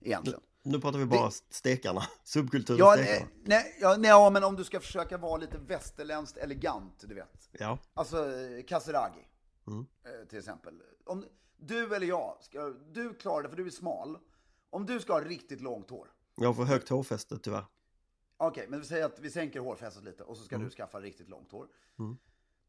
Egentligen. 0.01 0.39
Nu 0.63 0.79
pratar 0.81 0.99
vi 0.99 1.05
bara 1.05 1.31
stekarna, 1.49 2.03
subkulturen 2.23 2.79
Ja, 2.79 2.93
stekarna. 2.93 3.29
nej, 3.43 3.77
ja, 3.81 3.95
nej, 3.97 4.09
ja, 4.09 4.29
men 4.29 4.43
om 4.43 4.55
du 4.55 4.63
ska 4.63 4.79
försöka 4.79 5.17
vara 5.17 5.37
lite 5.37 5.57
västerländskt 5.57 6.37
elegant, 6.37 7.03
du 7.07 7.15
vet. 7.15 7.49
Ja. 7.51 7.77
Alltså, 7.93 8.17
eh, 8.17 8.63
Caseragi, 8.67 9.27
eh, 9.67 10.27
till 10.29 10.39
exempel. 10.39 10.73
Om 11.05 11.25
du 11.57 11.95
eller 11.95 12.07
jag, 12.07 12.37
ska, 12.41 12.69
du 12.69 13.13
klarar 13.13 13.43
det 13.43 13.49
för 13.49 13.55
du 13.57 13.65
är 13.65 13.69
smal. 13.69 14.17
Om 14.69 14.85
du 14.85 14.99
ska 14.99 15.13
ha 15.13 15.21
riktigt 15.21 15.61
långt 15.61 15.89
hår, 15.89 16.07
Jag 16.35 16.47
har 16.47 16.53
för 16.53 16.63
högt 16.63 16.89
hårfäste 16.89 17.39
tyvärr. 17.39 17.65
okej, 18.37 18.65
men 18.69 18.79
vi 18.79 18.85
säger 18.85 19.05
att 19.05 19.19
vi 19.19 19.31
sänker 19.31 19.59
hårfästet 19.59 20.03
lite 20.03 20.23
och 20.23 20.37
så 20.37 20.43
ska 20.43 20.57
du 20.57 20.69
skaffa 20.69 20.99
riktigt 20.99 21.29
långt 21.29 21.51
hår. 21.51 21.67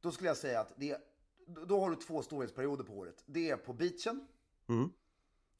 Då 0.00 0.10
skulle 0.10 0.28
jag 0.30 0.36
säga 0.36 0.60
att 0.60 0.72
det 0.76 0.98
då- 1.46 1.80
har 1.80 1.90
du 1.90 1.96
två 1.96 2.22
storhetsperioder 2.22 2.84
på 2.84 2.92
håret. 2.92 3.22
Det 3.26 3.50
är 3.50 3.56
på 3.56 3.72
beachen, 3.72 4.26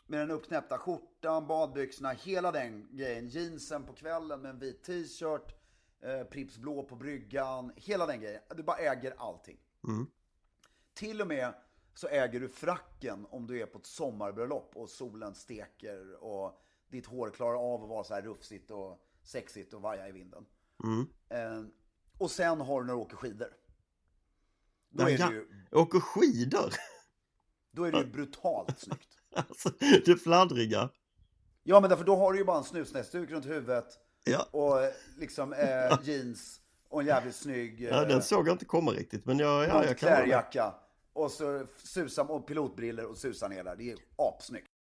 med 0.07 0.21
den 0.21 0.31
uppknäppta 0.31 0.79
skjortan, 0.79 1.47
badbyxorna, 1.47 2.11
hela 2.13 2.53
den 2.53 2.89
grejen. 2.97 3.29
Jeansen 3.29 3.85
på 3.85 3.93
kvällen 3.93 4.41
med 4.41 4.51
en 4.51 4.59
vit 4.59 4.83
t-shirt, 4.85 5.55
eh, 6.01 6.25
Pripps 6.25 6.59
blå 6.59 6.83
på 6.83 6.97
bryggan, 6.97 7.73
hela 7.77 8.07
den 8.07 8.21
grejen. 8.21 8.43
Du 8.57 8.63
bara 8.63 8.77
äger 8.77 9.15
allting. 9.19 9.59
Till 10.95 11.21
och 11.21 11.27
med 11.29 11.55
så 11.97 12.09
äger 12.09 12.41
du 12.41 12.49
fracken 12.49 13.27
om 13.31 13.47
du 13.47 13.61
är 13.63 13.67
på 13.67 13.79
ett 13.79 13.87
sommarbröllop 13.87 14.73
och 14.75 14.89
solen 14.91 15.35
steker 15.35 16.25
och 16.25 16.61
ditt 16.91 17.07
hår 17.07 17.31
klarar 17.31 17.75
av 17.75 17.83
att 17.83 17.89
vara 17.89 18.05
så 18.05 18.15
här 18.15 18.23
rufsigt 18.23 18.71
och 18.71 19.01
sexigt 19.23 19.73
och 19.75 19.83
vaja 19.83 20.09
i 20.09 20.13
vinden. 20.13 20.47
Eh, 21.29 21.63
och 22.19 22.31
sen 22.31 22.61
har 22.61 22.81
du 22.81 22.87
när 22.87 22.95
du 22.95 23.01
åker 23.01 23.17
skidor. 23.17 23.49
Då 24.91 25.05
är, 25.05 25.19
ja, 25.19 25.29
det 25.29 25.35
ju, 25.35 25.49
Åker 25.73 26.01
skidor. 26.01 26.75
då 27.73 27.85
är 27.85 27.93
det 27.93 27.99
ju 27.99 28.07
brutalt 28.07 28.81
snyggt. 28.81 29.09
Alltså, 29.37 29.71
det 30.07 30.17
fladdriga. 30.17 30.91
Ja, 31.63 31.81
men 31.81 31.91
därför 31.91 32.05
då 32.05 32.17
har 32.17 32.33
du 32.33 32.39
ju 32.39 32.45
bara 32.45 32.59
en 32.59 32.65
snusnäsduk 32.65 33.31
runt 33.31 33.47
huvudet 33.47 33.87
Ja. 34.25 34.49
och 34.51 34.83
eh, 34.83 34.93
liksom 35.19 35.53
eh, 35.53 35.99
jeans 36.03 36.61
och 36.89 37.01
en 37.01 37.07
jävligt 37.07 37.37
snygg 37.37 37.81
Ja, 37.81 38.03
eh, 38.03 38.09
den 38.09 38.23
såg 38.23 38.49
jag 38.49 38.55
inte 38.55 38.65
komma 38.65 38.91
riktigt, 38.91 39.25
men 39.27 39.39
jag, 39.39 39.65
ja, 39.65 39.69
ja, 39.69 39.75
jag 39.85 39.99
kan 39.99 40.09
klärjacka. 40.09 40.75
Och 41.17 41.31
så 41.31 41.67
susar 41.77 42.31
och 42.31 42.47
pilotbriller 42.47 43.07
och 43.07 43.19
susar 43.19 43.49
ner 43.49 43.65
där. 43.65 43.77
Det 43.77 43.91
är 43.91 43.99
apsnyggt. 44.17 44.76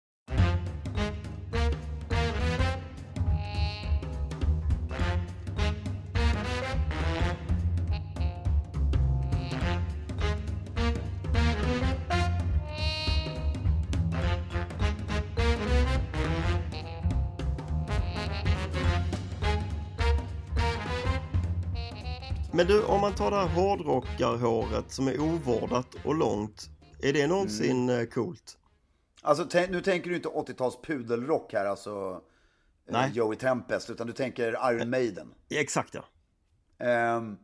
Men 22.57 22.67
du, 22.67 22.85
om 22.85 23.01
man 23.01 23.15
tar 23.15 23.31
det 23.31 23.37
här 23.37 23.49
hårdrockarhåret 23.49 24.93
som 24.93 25.09
är 25.09 25.21
ovårdat 25.21 25.95
och 26.05 26.15
långt, 26.15 26.71
är 27.03 27.13
det 27.13 27.27
någonsin 27.27 27.89
Mm. 27.89 28.01
eh, 28.01 28.07
coolt? 28.07 28.59
Alltså 29.23 29.61
nu 29.71 29.81
tänker 29.81 30.11
du 30.11 30.17
inte 30.17 30.29
80-tals 30.29 30.79
pudelrock 30.83 31.53
här, 31.53 31.67
alltså 31.67 32.23
eh, 32.89 32.93
Nej. 32.93 33.11
Joey 33.15 33.37
Tempest, 33.37 33.91
utan 33.91 34.07
du 34.07 34.13
tänker 34.13 34.73
Iron 34.73 34.91
Maiden. 34.91 35.35
Exakt 35.49 35.95
ja. 35.95 36.05
Ehm, 36.87 37.37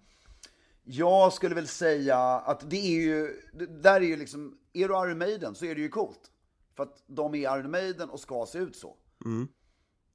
jag 0.85 1.33
skulle 1.33 1.55
väl 1.55 1.69
säga 1.69 2.19
att 2.19 2.71
det 2.71 2.77
är 2.77 3.01
ju, 3.01 3.41
det 3.53 3.67
där 3.67 4.01
är 4.01 4.07
ju 4.07 4.17
liksom, 4.17 4.59
är 4.73 4.89
du 4.89 4.95
Iron 4.95 5.19
Maiden 5.19 5.55
så 5.55 5.65
är 5.65 5.75
det 5.75 5.81
ju 5.81 5.89
coolt. 5.89 6.31
För 6.77 6.83
att 6.83 7.05
de 7.07 7.35
är 7.35 7.59
Iron 7.59 7.71
Maiden 7.71 8.11
och 8.11 8.21
ska 8.21 8.47
se 8.47 8.59
ut 8.59 8.77
så. 8.77 8.97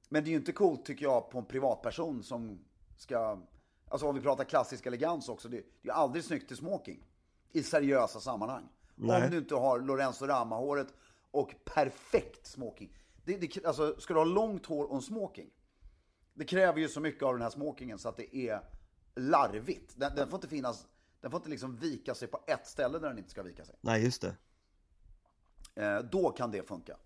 Men 0.08 0.24
det 0.24 0.28
är 0.28 0.32
ju 0.32 0.36
inte 0.36 0.52
coolt 0.52 0.84
tycker 0.84 1.04
jag 1.04 1.30
på 1.30 1.38
en 1.38 1.46
privatperson 1.46 2.22
som 2.22 2.58
ska, 2.96 3.38
alltså 3.88 4.06
om 4.06 4.14
vi 4.14 4.20
pratar 4.20 4.44
klassisk 4.44 4.86
elegans 4.86 5.28
också, 5.28 5.48
det, 5.48 5.64
det 5.82 5.88
är 5.88 5.92
aldrig 5.92 6.24
snyggt 6.24 6.52
i 6.52 6.56
smoking. 6.56 7.04
I 7.52 7.62
seriösa 7.62 8.20
sammanhang. 8.20 8.68
Nej. 8.94 9.24
Om 9.24 9.30
du 9.30 9.38
inte 9.38 9.54
har 9.54 9.80
Lorenzo 9.80 10.26
Rama-håret 10.26 10.94
och 11.30 11.54
perfekt 11.64 12.46
smoking. 12.46 12.96
Det, 13.24 13.36
det, 13.36 13.66
alltså, 13.66 14.00
ska 14.00 14.14
du 14.14 14.20
ha 14.20 14.24
långt 14.24 14.66
hår 14.66 14.84
och 14.84 14.96
en 14.96 15.02
smoking, 15.02 15.50
det 16.34 16.44
kräver 16.44 16.80
ju 16.80 16.88
så 16.88 17.00
mycket 17.00 17.22
av 17.22 17.32
den 17.32 17.42
här 17.42 17.50
smokingen 17.50 17.98
så 17.98 18.08
att 18.08 18.16
det 18.16 18.36
är 18.36 18.60
larvigt. 19.14 19.94
Den, 19.96 20.14
den 20.16 20.28
får 20.28 20.36
inte 20.36 20.48
finnas, 20.48 20.86
den 21.20 21.30
får 21.30 21.38
inte 21.38 21.50
liksom 21.50 21.76
vika 21.76 22.14
sig 22.14 22.28
på 22.28 22.40
ett 22.46 22.66
ställe 22.66 22.98
där 22.98 23.08
den 23.08 23.18
inte 23.18 23.30
ska 23.30 23.42
vika 23.42 23.64
sig. 23.64 23.76
Nej, 23.80 24.04
just 24.04 24.22
det. 24.22 24.36
Eh, 25.74 25.98
då 25.98 26.30
kan 26.30 26.50
det 26.50 26.68
funka. 26.68 26.96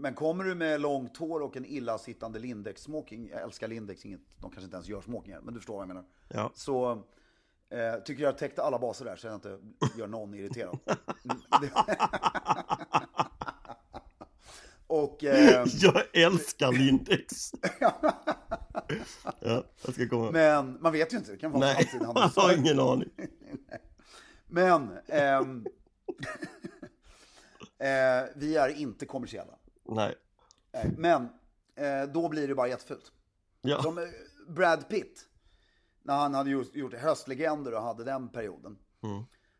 Men 0.00 0.14
kommer 0.14 0.44
du 0.44 0.54
med 0.54 0.80
långt 0.80 1.16
hår 1.16 1.40
och 1.40 1.56
en 1.56 1.64
illasittande 1.64 2.38
Lindex-smoking, 2.38 3.28
jag 3.28 3.42
älskar 3.42 3.68
Lindex, 3.68 4.06
inget, 4.06 4.20
de 4.40 4.50
kanske 4.50 4.64
inte 4.64 4.76
ens 4.76 4.88
gör 4.88 5.00
smokingar, 5.00 5.40
men 5.40 5.54
du 5.54 5.60
förstår 5.60 5.74
vad 5.74 5.82
jag 5.82 5.88
menar. 5.88 6.04
Ja. 6.28 6.52
Så 6.54 7.02
Eh, 7.72 7.94
tycker 8.04 8.22
jag 8.22 8.38
täckte 8.38 8.62
alla 8.62 8.78
baser 8.78 9.04
där 9.04 9.16
så 9.16 9.26
jag 9.26 9.34
inte 9.34 9.58
gör 9.98 10.06
någon 10.06 10.34
irriterad. 10.34 10.78
Och... 14.86 15.24
Eh, 15.24 15.66
Jag 15.80 16.02
älskar 16.16 16.72
Lindex. 16.72 17.52
ja, 19.40 19.64
jag 19.84 19.94
ska 19.94 20.08
komma. 20.08 20.30
men 20.30 20.78
man 20.80 20.92
vet 20.92 21.12
ju 21.12 21.16
inte, 21.16 21.30
det 21.30 21.36
kan 21.36 21.52
vara 21.52 21.60
Nej, 21.60 21.90
jag 22.00 22.06
har 22.42 22.56
ingen 22.56 22.80
aning. 22.80 23.10
Men 24.46 24.98
ehm, 25.06 25.66
eh, 27.78 28.22
vi 28.36 28.56
är 28.56 28.68
inte 28.68 29.06
kommersiella. 29.06 29.52
Nej. 29.88 30.14
Nej, 30.72 30.94
Men 30.98 31.22
eh, 31.76 32.12
då 32.12 32.28
blir 32.28 32.48
det 32.48 32.54
bara 32.54 32.68
jättefult. 32.68 33.12
Ja. 33.60 33.82
Som 33.82 33.98
eh, 33.98 34.04
Brad 34.48 34.88
Pitt, 34.88 35.28
när 36.02 36.16
han 36.16 36.34
hade 36.34 36.50
just 36.50 36.74
gjort 36.74 36.94
Höstlegender 36.94 37.74
och 37.74 37.82
hade 37.82 38.04
den 38.04 38.28
perioden. 38.28 38.78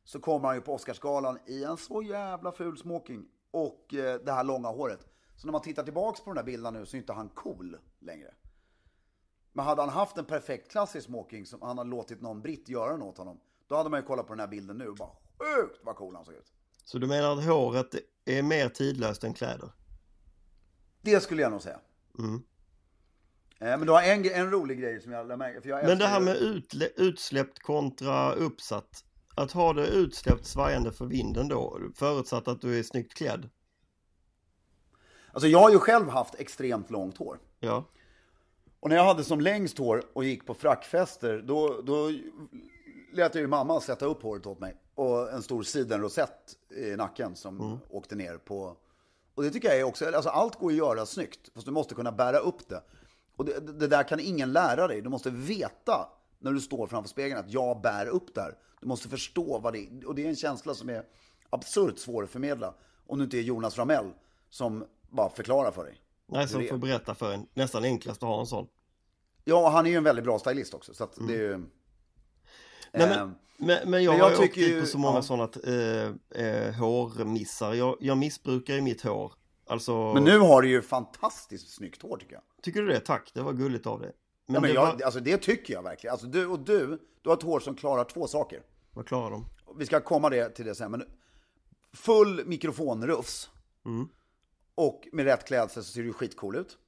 Så 0.04 0.20
kommer 0.20 0.48
han 0.48 0.56
ju 0.56 0.60
på 0.60 0.74
Oscarsgalan 0.74 1.38
i 1.46 1.64
en 1.64 1.76
så 1.76 2.02
jävla 2.02 2.52
ful 2.52 2.78
smoking 2.78 3.26
och 3.50 3.94
eh, 3.94 4.20
det 4.20 4.32
här 4.32 4.44
långa 4.44 4.68
håret. 4.68 5.06
Så 5.36 5.46
när 5.46 5.52
man 5.52 5.62
tittar 5.62 5.82
tillbaks 5.82 6.20
på 6.20 6.30
den 6.30 6.36
här 6.36 6.44
bilden 6.44 6.74
nu 6.74 6.86
så 6.86 6.96
är 6.96 6.98
inte 6.98 7.12
han 7.12 7.28
cool 7.28 7.76
längre. 7.98 8.34
Men 9.52 9.64
hade 9.64 9.82
han 9.82 9.90
haft 9.90 10.18
en 10.18 10.24
perfekt 10.24 10.70
klassisk 10.70 11.06
smoking 11.06 11.46
som 11.46 11.62
han 11.62 11.78
hade 11.78 11.90
låtit 11.90 12.20
någon 12.20 12.42
britt 12.42 12.68
göra 12.68 12.92
den 12.92 13.02
åt 13.02 13.18
honom. 13.18 13.40
Då 13.68 13.76
hade 13.76 13.90
man 13.90 14.00
ju 14.00 14.06
kollat 14.06 14.26
på 14.26 14.32
den 14.32 14.40
här 14.40 14.46
bilden 14.46 14.78
nu 14.78 14.88
och 14.88 14.96
bara 14.96 15.10
sjukt 15.38 15.80
vad 15.82 15.96
cool 15.96 16.16
han 16.16 16.24
såg 16.24 16.34
ut. 16.34 16.52
Så 16.84 16.98
du 16.98 17.06
menar 17.06 17.32
att 17.32 17.44
håret 17.44 17.94
är 18.24 18.42
mer 18.42 18.68
tidlöst 18.68 19.24
än 19.24 19.34
kläder? 19.34 19.72
Det 21.02 21.20
skulle 21.20 21.42
jag 21.42 21.52
nog 21.52 21.62
säga. 21.62 21.80
Eh, 22.18 23.78
Men 23.78 23.86
du 23.86 23.92
har 23.92 24.02
en, 24.02 24.24
en 24.24 24.50
rolig 24.50 24.80
grej 24.80 25.00
som 25.00 25.12
jag 25.12 25.28
lär 25.28 25.36
märka. 25.36 25.60
För 25.60 25.68
jag 25.68 25.86
Men 25.86 25.98
det 25.98 26.06
här 26.06 26.20
med 26.20 26.36
utle, 26.36 26.88
utsläppt 26.96 27.58
kontra 27.58 28.32
uppsatt. 28.32 29.04
Att 29.34 29.52
ha 29.52 29.72
det 29.72 29.86
utsläppt 29.86 30.46
svajande 30.46 30.92
för 30.92 31.06
vinden 31.06 31.48
då, 31.48 31.80
förutsatt 31.94 32.48
att 32.48 32.60
du 32.60 32.78
är 32.78 32.82
snyggt 32.82 33.14
klädd. 33.14 33.48
Alltså 35.32 35.48
jag 35.48 35.58
har 35.58 35.70
ju 35.70 35.78
själv 35.78 36.08
haft 36.08 36.34
extremt 36.34 36.90
långt 36.90 37.16
hår. 37.16 37.38
Ja. 37.60 37.84
Och 38.80 38.88
när 38.88 38.96
jag 38.96 39.04
hade 39.04 39.24
som 39.24 39.40
längst 39.40 39.78
hår 39.78 40.02
och 40.12 40.24
gick 40.24 40.46
på 40.46 40.54
frackfester, 40.54 41.42
då, 41.46 41.80
då 41.82 42.10
lät 43.12 43.34
jag 43.34 43.42
ju 43.42 43.46
mamma 43.46 43.80
sätta 43.80 44.06
upp 44.06 44.22
håret 44.22 44.46
åt 44.46 44.60
mig. 44.60 44.76
Och 44.94 45.32
en 45.32 45.42
stor 45.42 45.62
sidenrosett 45.62 46.56
i 46.76 46.96
nacken 46.96 47.36
som 47.36 47.80
åkte 47.90 48.14
ner 48.16 48.36
på... 48.36 48.76
Och 49.34 49.42
det 49.42 49.50
tycker 49.50 49.68
jag 49.68 49.78
är 49.78 49.84
också, 49.84 50.06
alltså 50.06 50.30
allt 50.30 50.58
går 50.58 50.70
att 50.70 50.76
göra 50.76 51.06
snyggt, 51.06 51.50
fast 51.54 51.66
du 51.66 51.72
måste 51.72 51.94
kunna 51.94 52.12
bära 52.12 52.38
upp 52.38 52.68
det. 52.68 52.82
Och 53.36 53.44
det, 53.44 53.60
det 53.60 53.86
där 53.86 54.02
kan 54.02 54.20
ingen 54.20 54.52
lära 54.52 54.88
dig, 54.88 55.00
du 55.00 55.08
måste 55.08 55.30
veta 55.30 56.08
när 56.38 56.52
du 56.52 56.60
står 56.60 56.86
framför 56.86 57.08
spegeln 57.08 57.40
att 57.40 57.50
jag 57.50 57.80
bär 57.80 58.06
upp 58.06 58.34
det 58.34 58.40
här. 58.40 58.54
Du 58.80 58.86
måste 58.86 59.08
förstå 59.08 59.58
vad 59.58 59.72
det 59.72 59.78
är, 59.78 60.08
och 60.08 60.14
det 60.14 60.24
är 60.24 60.28
en 60.28 60.36
känsla 60.36 60.74
som 60.74 60.88
är 60.90 61.04
absurt 61.50 61.98
svår 61.98 62.24
att 62.24 62.30
förmedla. 62.30 62.74
Om 63.06 63.18
du 63.18 63.24
inte 63.24 63.38
är 63.38 63.42
Jonas 63.42 63.78
Ramell 63.78 64.12
som 64.50 64.84
bara 65.10 65.30
förklarar 65.30 65.70
för 65.70 65.84
dig. 65.84 66.00
Nej, 66.26 66.48
som 66.48 66.66
får 66.68 66.78
berätta 66.78 67.14
för 67.14 67.32
en. 67.32 67.46
Nästan 67.54 67.84
enklast 67.84 68.22
att 68.22 68.28
ha 68.28 68.40
en 68.40 68.46
sån. 68.46 68.66
Ja, 69.44 69.68
han 69.68 69.86
är 69.86 69.90
ju 69.90 69.96
en 69.96 70.04
väldigt 70.04 70.24
bra 70.24 70.38
stylist 70.38 70.74
också, 70.74 70.94
så 70.94 71.04
att 71.04 71.16
det 71.28 71.34
är 71.34 71.38
ju... 71.38 71.64
Nej, 72.92 73.08
men, 73.08 73.18
Ehm, 73.18 73.34
men, 73.56 73.90
men 73.90 74.02
jag, 74.04 74.10
men 74.12 74.18
jag 74.18 74.24
har 74.24 74.30
åkt 74.30 74.40
tycker 74.40 74.60
dit 74.60 74.70
ju- 74.70 74.80
på 74.80 74.86
så 74.86 74.98
många 74.98 75.16
ja. 75.18 75.22
sådana 75.22 75.48
eh, 75.64 76.44
eh, 76.46 76.74
hårmissar. 76.74 77.74
Jag, 77.74 77.96
jag 78.00 78.18
missbrukar 78.18 78.74
ju 78.74 78.80
mitt 78.80 79.02
hår. 79.02 79.32
Alltså, 79.66 80.14
Men 80.14 80.24
nu 80.24 80.38
har 80.38 80.62
du 80.62 80.68
ju 80.68 80.82
fantastiskt 80.82 81.74
snyggt 81.74 82.02
hår 82.02 82.16
tycker 82.16 82.32
jag. 82.34 82.42
tycker 82.62 82.82
du 82.82 82.88
det? 82.88 83.00
Tack, 83.00 83.30
det 83.34 83.42
var 83.42 83.52
gulligt 83.52 83.86
av 83.86 84.00
dig. 84.00 84.12
Men, 84.46 84.54
Ja, 84.54 84.60
men 84.60 84.68
det 84.70 84.74
jag 84.74 84.86
var, 84.94 85.02
alltså, 85.04 85.20
det 85.20 85.36
tycker 85.36 85.74
jag 85.74 85.82
verkligen. 85.82 86.12
Alltså, 86.12 86.26
du, 86.26 86.46
och 86.46 86.58
du, 86.60 86.98
du 87.22 87.28
har 87.28 87.36
ett 87.36 87.42
hår 87.42 87.60
som 87.60 87.74
klarar 87.74 88.04
två 88.04 88.26
saker. 88.26 88.62
vad 88.94 89.06
klarar 89.06 89.30
de? 89.30 89.46
Vi 89.78 89.86
ska 89.86 90.00
komma 90.00 90.30
det, 90.30 90.48
till 90.50 90.64
det 90.66 90.74
sen, 90.74 90.90
men 90.90 91.02
full 91.92 92.46
mikrofonrufs. 92.46 93.50
Mm. 93.86 94.08
Och 94.74 95.08
med 95.12 95.24
rätt 95.24 95.46
klädsel 95.46 95.84
så 95.84 95.92
ser 95.92 96.02
du 96.02 96.12
skitcool 96.12 96.56
ut. 96.56 96.78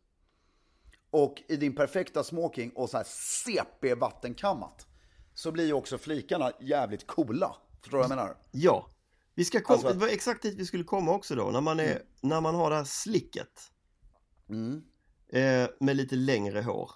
Och 1.10 1.42
i 1.48 1.56
din 1.56 1.74
perfekta 1.74 2.24
smoking 2.24 2.70
och 2.70 2.90
så 2.90 2.96
här 2.96 3.04
CP-vattenkammat 3.04 4.86
så 5.34 5.52
blir 5.52 5.66
ju 5.66 5.72
också 5.72 5.98
flikarna 5.98 6.52
jävligt 6.60 7.06
coola. 7.06 7.56
Förstår 7.80 7.98
du 7.98 8.02
vad 8.02 8.10
jag 8.10 8.16
menar? 8.16 8.36
Ja, 8.50 8.86
vi 9.34 9.44
ska 9.44 9.60
komma, 9.60 9.74
Alltså- 9.74 9.88
Mm. 9.88 9.98
det 9.98 10.04
var 10.06 10.12
exakt 10.12 10.42
dit 10.42 10.54
vi 10.54 10.66
skulle 10.66 10.84
komma 10.84 11.12
också 11.12 11.34
då, 11.34 11.50
när 11.50 11.60
man, 11.60 11.80
är, 11.80 12.02
när 12.20 12.40
man 12.40 12.54
har 12.54 12.70
det 12.70 12.76
här 12.76 12.84
slicket. 12.84 13.72
Eh, 15.28 15.68
med 15.80 15.96
lite 15.96 16.16
längre 16.16 16.60
hår. 16.62 16.90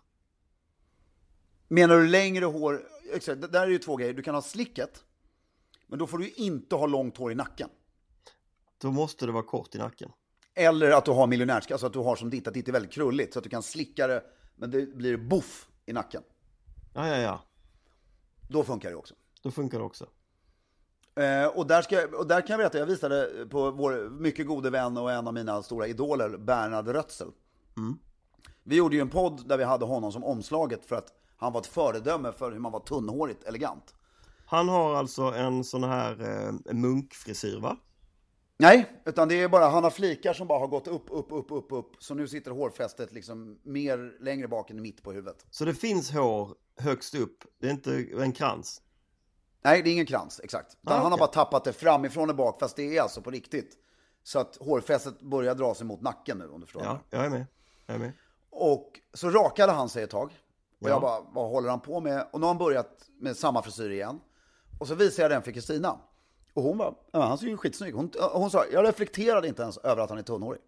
Menar 1.69 1.97
du 1.99 2.07
längre 2.07 2.45
hår? 2.45 2.83
Exakt, 3.15 3.41
det 3.41 3.49
där 3.49 3.63
är 3.63 3.67
ju 3.71 3.79
två 3.79 3.97
grejer. 3.97 4.15
Du 4.15 4.23
kan 4.23 4.35
ha 4.35 4.43
slicket, 4.43 5.05
men 5.87 5.99
då 5.99 6.07
får 6.07 6.19
du 6.19 6.25
ju 6.25 6.33
inte 6.33 6.75
ha 6.77 6.87
långt 6.87 7.17
hår 7.17 7.33
i 7.33 7.35
nacken. 7.35 7.69
Då 8.79 8.91
måste 8.93 9.27
det 9.27 9.33
vara 9.33 9.43
kort 9.43 9.75
i 9.75 9.79
nacken. 9.79 10.11
Eller 10.55 10.91
att 10.91 11.05
du 11.05 11.11
har 11.11 11.27
miljonärskatt, 11.27 11.73
alltså 11.73 11.87
att 11.87 11.93
du 11.93 11.99
har 11.99 12.17
som 12.17 12.31
ditt, 12.31 12.47
att 12.49 12.55
ditt 12.55 12.69
är 12.69 12.73
väldigt 12.73 12.93
krulligt, 12.93 13.33
så 13.33 13.39
att 13.39 13.43
du 13.43 13.51
kan 13.51 13.63
slicka 13.63 14.07
det, 14.07 14.25
men 14.57 14.71
det 14.71 14.87
blir 14.87 15.17
boff 15.17 15.69
i 15.87 15.93
nacken. 15.93 16.23
Ja, 16.95 17.09
ja, 17.09 17.17
ja. 17.17 17.45
Då 18.49 18.65
funkar 18.65 18.91
det 18.91 18.97
också. 18.97 19.15
Då 19.43 19.51
funkar 19.51 19.79
det 19.79 19.85
också. 19.85 20.07
Eh, 21.21 21.47
och, 21.47 21.67
där 21.67 21.83
ska, 21.83 21.95
jag- 22.01 22.15
och 22.15 22.27
där 22.27 22.41
kan 22.41 22.49
jag 22.51 22.59
berätta, 22.59 22.79
jag 22.79 22.87
visade 22.87 23.47
på 23.51 23.71
vår 23.71 24.11
mycket 24.11 24.47
gode 24.47 24.71
vän 24.71 24.97
och 24.97 25.13
en 25.13 25.27
av 25.29 25.35
mina 25.35 25.63
stora 25.63 25.87
idoler, 25.87 26.37
Bernhard 26.39 26.89
Rötzel. 26.89 27.29
Vi 28.63 28.77
gjorde 28.77 28.97
ju 28.97 29.01
en 29.03 29.09
podd 29.11 29.49
där 29.49 29.59
vi 29.59 29.65
hade 29.65 29.85
honom 29.85 30.13
som 30.13 30.25
omslaget 30.25 30.85
för 30.87 30.97
att 30.97 31.13
han 31.37 31.53
var 31.53 31.61
ett 31.61 31.67
föredöme 31.67 32.33
för 32.33 32.53
hur 32.53 32.59
man 32.59 32.73
var 32.73 32.81
tunnhårigt 32.81 33.45
elegant. 33.45 33.95
Han 34.47 34.69
har 34.69 34.95
alltså 34.95 35.23
en 35.23 35.65
sån 35.65 35.85
här 35.85 36.21
eh, 36.69 36.75
munkfrisyr 36.75 37.61
va? 37.61 37.77
Nej, 38.59 39.01
utan 39.05 39.29
det 39.29 39.43
är 39.43 39.49
bara, 39.49 39.69
han 39.69 39.85
har 39.85 39.91
flikar 39.91 40.33
som 40.33 40.47
bara 40.47 40.59
har 40.59 40.67
gått 40.69 40.89
upp, 40.89 41.05
upp, 41.11 41.27
upp, 41.33 41.53
upp, 41.53 41.73
upp. 41.73 41.93
Så 41.99 42.15
nu 42.15 42.29
sitter 42.29 42.51
hårfästet 42.51 43.13
liksom 43.13 43.59
mer 43.63 44.17
längre 44.21 44.49
bak 44.49 44.71
än 44.71 44.83
mitt 44.83 45.03
på 45.03 45.13
huvudet. 45.13 45.47
Så 45.51 45.65
det 45.65 45.75
finns 45.75 46.11
hår 46.11 46.55
högst 46.79 47.15
upp, 47.15 47.45
det 47.61 47.67
är 47.67 47.71
inte 47.71 48.07
en 48.19 48.33
krans. 48.33 48.83
Nej, 49.63 49.83
det 49.83 49.91
är 49.91 49.93
ingen 49.93 50.07
krans, 50.07 50.41
exakt. 50.45 50.77
Ah, 50.85 50.93
Han 50.93 51.01
har 51.03 51.11
okej. 51.11 51.19
bara 51.19 51.27
tappat 51.27 51.65
det 51.65 51.73
framifrån 51.73 52.31
och 52.31 52.37
bak, 52.37 52.61
fast 52.61 52.77
det 52.77 52.97
är 52.97 53.03
alltså 53.03 53.23
på 53.23 53.31
riktigt. 53.31 53.77
Så 54.23 54.39
att 54.39 54.57
hårfästet 54.57 55.21
börjar 55.21 55.55
dra 55.55 55.75
sig 55.75 55.87
mot 55.87 56.01
nacken 56.01 56.39
nu, 56.39 56.49
om 56.49 56.61
du 56.61 56.67
förstår. 56.67 56.83
Ja, 56.85 56.99
jag 57.11 57.25
är 57.25 57.31
med. 57.31 57.47
Jag 57.87 57.95
är 57.95 57.99
med. 57.99 58.13
Och 58.51 59.01
så 59.15 59.31
rakade 59.31 59.73
han 59.73 59.89
sig 59.89 60.03
ett 60.03 60.11
tag. 60.11 60.27
Och 60.81 60.89
Ja. 60.89 60.93
jag 60.93 61.01
bara, 61.01 61.21
vad 61.21 61.51
håller 61.51 61.69
han 61.71 61.81
på 61.81 62.01
med? 62.01 62.27
Och 62.33 62.41
nu 62.41 62.45
har 62.47 62.51
han 62.55 62.59
börjat 62.59 63.09
med 63.21 63.37
samma 63.37 63.63
frisyr 63.63 63.91
igen. 63.91 64.21
Och 64.81 64.89
så 64.89 64.95
visade 64.95 65.23
jag 65.23 65.31
den 65.31 65.43
för 65.43 65.53
Kristina. 65.53 65.99
Och 66.55 66.63
hon 66.63 66.79
bara, 66.79 66.95
han 67.13 67.39
ser 67.39 67.47
ju 67.47 67.57
skitsnygg. 67.57 67.95
Hon, 67.95 68.11
hon 68.33 68.51
sa, 68.51 68.65
jag 68.73 68.85
reflekterade 68.89 69.49
inte 69.49 69.63
ens 69.63 69.79
över 69.79 70.03
att 70.03 70.11
han 70.11 70.19
är 70.19 70.23
tunnhårig. 70.23 70.61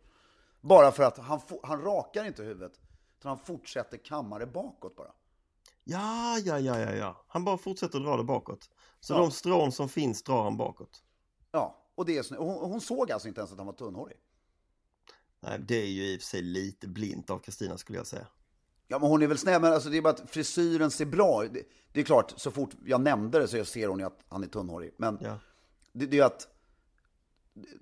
Bara 0.61 0.93
för 0.93 1.03
att 1.03 1.19
han, 1.19 1.41
han 1.63 1.83
rakar 1.83 2.25
inte 2.25 2.43
huvudet. 2.43 2.73
Utan 3.19 3.29
han 3.29 3.39
fortsätter 3.39 3.97
kamma 3.97 4.39
det 4.39 4.47
bakåt 4.47 4.97
bara. 4.97 5.13
Ja, 5.91 6.39
ja, 6.39 6.59
ja, 6.59 6.79
ja, 6.81 6.95
ja. 6.95 7.25
Han 7.29 7.45
bara 7.45 7.59
fortsätter 7.59 7.99
dra 8.01 8.17
det 8.17 8.25
bakåt. 8.25 8.71
Så 9.01 9.13
Ja. 9.15 9.19
de 9.19 9.31
strån 9.31 9.73
som 9.73 9.89
finns 9.89 10.23
drar 10.23 10.43
han 10.45 10.57
bakåt. 10.57 11.03
Ja, 11.53 11.85
och 11.95 12.05
det 12.07 12.19
är 12.19 12.37
Hon, 12.39 12.71
hon 12.71 12.81
såg 12.81 13.13
alltså 13.13 13.29
inte 13.29 13.41
ens 13.41 13.53
att 13.53 13.59
han 13.59 13.67
var 13.67 13.75
tunnhårig. 13.75 14.17
Nej, 15.41 15.59
det 15.69 15.75
är 15.83 15.87
ju 15.87 16.05
i 16.05 16.17
och 16.17 16.21
för 16.21 16.27
sig 16.27 16.43
lite 16.43 16.89
blint 16.89 17.31
av 17.31 17.39
Kristina 17.39 17.79
skulle 17.79 17.99
jag 17.99 18.07
säga. 18.07 18.27
Ja, 18.89 18.99
men 18.99 19.09
hon 19.11 19.23
är 19.23 19.27
väl 19.27 19.39
snäll, 19.39 19.61
men 19.63 19.73
alltså 19.73 19.89
det 19.91 19.97
är 19.97 20.03
bara 20.03 20.13
att 20.15 20.31
frisyren 20.31 20.91
ser 20.91 21.07
bra 21.07 21.45
ut. 21.45 21.53
Det, 21.55 21.63
det 21.93 22.01
är 22.01 22.05
klart, 22.05 22.35
så 22.37 22.51
fort 22.51 22.71
jag 22.87 23.01
nämnde 23.01 23.39
det 23.39 23.49
så 23.49 23.65
ser 23.65 23.89
hon 23.89 23.99
ju 23.99 24.05
att 24.05 24.25
han 24.29 24.43
är 24.43 24.47
tunnhårig. 24.49 24.95
Men 24.97 25.19
Ja. 25.23 25.39
det, 25.93 26.07
det 26.07 26.19
är 26.19 26.25
att 26.25 26.49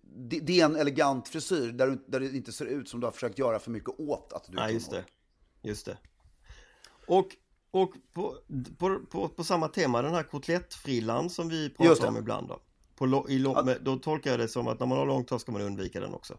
det, 0.03 0.41
det 0.41 0.61
är 0.61 0.65
en 0.65 0.77
elegant 0.77 1.29
frisyr 1.29 1.73
där, 1.73 1.87
du, 1.87 2.05
där 2.09 2.21
det 2.21 2.27
inte 2.37 2.53
ser 2.53 2.67
ut 2.67 2.89
som 2.89 3.01
du 3.01 3.07
har 3.07 3.13
försökt 3.13 3.39
göra 3.39 3.59
för 3.59 3.71
mycket 3.71 4.01
åt 4.01 4.33
att 4.33 4.45
du 4.45 4.59
är 4.59 4.63
Nej, 4.63 4.75
just 4.75 4.87
tunnhårig. 4.91 5.13
det. 5.63 5.69
Just 5.69 5.87
det. 5.87 5.99
Och, 7.07 7.29
och 7.77 7.93
på, 8.13 8.37
på, 8.79 9.01
på, 9.11 9.29
på 9.29 9.45
samma 9.45 9.69
tema, 9.69 10.03
den 10.03 10.15
här 10.15 10.23
kotlettfrillan 10.23 11.31
som 11.31 11.49
vi 11.49 11.71
pratar 11.71 12.09
om 12.09 12.17
ibland 12.17 12.49
då. 12.49 12.61
På, 12.97 13.27
i, 13.29 13.39
med, 13.65 13.79
då 13.83 13.97
tolkar 13.97 14.31
jag 14.31 14.41
det 14.41 14.49
som 14.49 14.69
att 14.69 14.81
när 14.81 14.87
man 14.87 14.99
har 14.99 15.07
långt 15.07 15.31
hår 15.31 15.39
ska 15.39 15.53
man 15.53 15.63
undvika 15.63 16.01
den 16.01 16.15
också. 16.15 16.35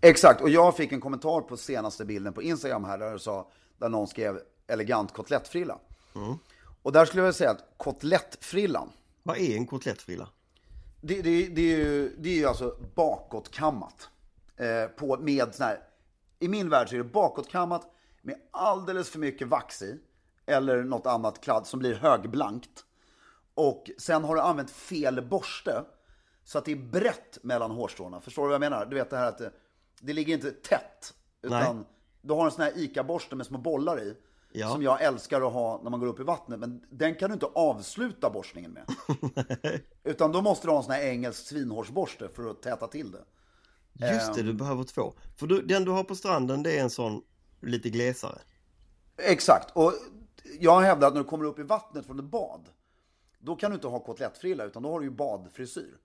Exakt, 0.00 0.40
och 0.40 0.48
jag 0.48 0.76
fick 0.76 0.92
en 0.92 1.00
kommentar 1.00 1.40
på 1.40 1.56
senaste 1.56 2.04
bilden 2.04 2.32
på 2.32 2.42
Instagram 2.42 2.84
här 2.84 2.98
där, 2.98 3.18
sa, 3.18 3.50
där 3.78 3.88
någon 3.88 4.06
skrev 4.06 4.40
elegant 4.66 5.12
kotlettfrilla. 5.12 5.78
Mm. 6.14 6.34
Och 6.82 6.92
där 6.92 7.04
skulle 7.04 7.20
jag 7.20 7.24
vilja 7.24 7.32
säga 7.32 7.50
att 7.50 7.64
kotlettfrillan, 7.76 8.92
Vad 9.22 9.36
är 9.36 9.56
en 9.56 9.66
kotlettfrilla? 9.66 10.28
Det, 11.00 11.22
det, 11.22 11.46
det, 11.46 11.72
är 11.72 11.76
ju, 11.78 12.16
det 12.18 12.28
är 12.28 12.34
ju 12.34 12.46
alltså 12.46 12.76
bakåtkammat. 12.94 14.08
Eh, 14.56 14.86
på, 14.96 15.18
med 15.20 15.54
sån 15.54 15.66
här, 15.66 15.80
I 16.38 16.48
min 16.48 16.68
värld 16.68 16.88
så 16.88 16.94
är 16.94 16.98
det 16.98 17.04
bakåtkammat 17.04 17.90
med 18.22 18.36
alldeles 18.50 19.10
för 19.10 19.18
mycket 19.18 19.48
vax 19.48 19.82
i. 19.82 19.98
Eller 20.46 20.84
något 20.84 21.06
annat 21.06 21.40
kladd 21.40 21.66
som 21.66 21.80
blir 21.80 21.94
högblankt. 21.94 22.84
Och 23.54 23.90
sen 23.98 24.24
har 24.24 24.34
du 24.34 24.40
använt 24.40 24.70
fel 24.70 25.22
borste. 25.22 25.84
Så 26.44 26.58
att 26.58 26.64
det 26.64 26.72
är 26.72 26.76
brett 26.76 27.38
mellan 27.42 27.70
hårstråna. 27.70 28.20
Förstår 28.20 28.42
du 28.42 28.48
vad 28.48 28.54
jag 28.54 28.70
menar? 28.70 28.86
Du 28.86 28.96
vet 28.96 29.10
det 29.10 29.16
här 29.16 29.28
att 29.28 29.38
det, 29.38 29.52
det 30.00 30.12
ligger 30.12 30.34
inte 30.34 30.50
tätt. 30.50 31.14
Utan 31.42 31.76
Nej. 31.76 31.86
du 32.22 32.34
har 32.34 32.44
en 32.44 32.50
sån 32.50 32.64
här 32.64 32.72
ICA-borste 32.76 33.36
med 33.36 33.46
små 33.46 33.58
bollar 33.58 34.02
i. 34.02 34.16
Ja. 34.54 34.68
som 34.68 34.82
jag 34.82 35.02
älskar 35.02 35.46
att 35.46 35.52
ha 35.52 35.80
när 35.82 35.90
man 35.90 36.00
går 36.00 36.06
upp 36.06 36.20
i 36.20 36.22
vattnet. 36.22 36.60
Men 36.60 36.84
den 36.90 37.14
kan 37.14 37.30
du 37.30 37.34
inte 37.34 37.46
avsluta 37.46 38.30
borstningen 38.30 38.72
med. 38.72 38.84
Utan 40.04 40.32
då 40.32 40.42
måste 40.42 40.66
du 40.66 40.70
ha 40.70 40.78
en 40.78 40.84
sån 40.84 40.92
här 40.92 41.02
engelsk 41.02 41.46
svinhårsborste 41.46 42.28
för 42.28 42.50
att 42.50 42.62
täta 42.62 42.86
till 42.86 43.12
det. 43.12 43.24
Just 44.12 44.34
det, 44.34 44.42
du 44.42 44.52
behöver 44.52 44.84
två. 44.84 45.14
För 45.36 45.46
du, 45.46 45.62
den 45.62 45.84
du 45.84 45.90
har 45.90 46.04
på 46.04 46.14
stranden 46.14 46.62
det 46.62 46.78
är 46.78 46.82
en 46.82 46.90
sån 46.90 47.22
lite 47.60 47.90
glesare. 47.90 48.38
Exakt. 49.16 49.70
Och 49.76 49.92
jag 50.60 50.80
hävdar 50.80 51.08
att 51.08 51.14
när 51.14 51.20
du 51.22 51.28
kommer 51.28 51.44
upp 51.44 51.58
i 51.58 51.62
vattnet 51.62 52.06
från 52.06 52.18
ett 52.18 52.24
bad, 52.24 52.68
då 53.38 53.56
kan 53.56 53.70
du 53.70 53.74
inte 53.74 53.88
ha 53.88 54.00
kotlettfrilla, 54.00 54.64
utan 54.64 54.82
då 54.82 54.90
har 54.90 55.00
du 55.00 55.06
ju 55.06 55.12
badfrisyr. 55.12 55.98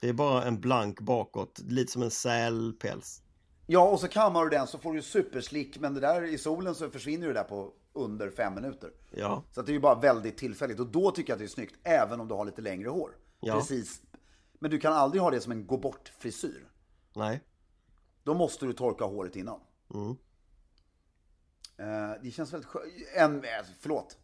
Det 0.00 0.08
är 0.08 0.12
bara 0.12 0.44
en 0.44 0.60
blank 0.60 1.00
bakåt, 1.00 1.58
lite 1.58 1.92
som 1.92 2.02
en 2.02 2.10
sälpäls. 2.10 3.22
Ja, 3.66 3.88
och 3.88 4.00
så 4.00 4.08
kammar 4.08 4.44
du 4.44 4.50
den 4.50 4.66
så 4.66 4.78
får 4.78 4.92
du 4.92 5.02
superslick, 5.02 5.78
men 5.78 5.94
det 5.94 6.00
där 6.00 6.22
i 6.22 6.38
solen 6.38 6.74
så 6.74 6.90
försvinner 6.90 7.26
det 7.26 7.32
där 7.32 7.44
på 7.44 7.72
under 7.92 8.30
fem 8.30 8.54
minuter. 8.54 8.90
Ja. 9.10 9.42
Så 9.50 9.62
det 9.62 9.72
är 9.72 9.74
ju 9.74 9.80
bara 9.80 10.00
väldigt 10.00 10.36
tillfälligt 10.36 10.80
och 10.80 10.86
då 10.86 11.10
tycker 11.10 11.30
jag 11.30 11.34
att 11.34 11.38
det 11.38 11.44
är 11.44 11.48
snyggt, 11.48 11.74
även 11.82 12.20
om 12.20 12.28
du 12.28 12.34
har 12.34 12.44
lite 12.44 12.62
längre 12.62 12.88
hår. 12.88 13.10
Ja. 13.40 13.54
Precis. 13.54 14.02
Men 14.58 14.70
du 14.70 14.78
kan 14.78 14.92
aldrig 14.92 15.22
ha 15.22 15.30
det 15.30 15.40
som 15.40 15.52
en 15.52 15.66
gå 15.66 15.76
bort 15.76 16.12
frisyr. 16.18 16.68
Nej. 17.14 17.42
Då 18.22 18.34
måste 18.34 18.66
du 18.66 18.72
torka 18.72 19.04
håret 19.04 19.36
innan. 19.36 19.60
Mm. 19.94 20.16
Eh, 21.78 22.22
det 22.22 22.30
känns 22.30 22.52
väldigt 22.52 22.68
skönt. 22.68 22.92
En, 23.14 23.44
eh, 23.44 23.50
förlåt. 23.80 24.18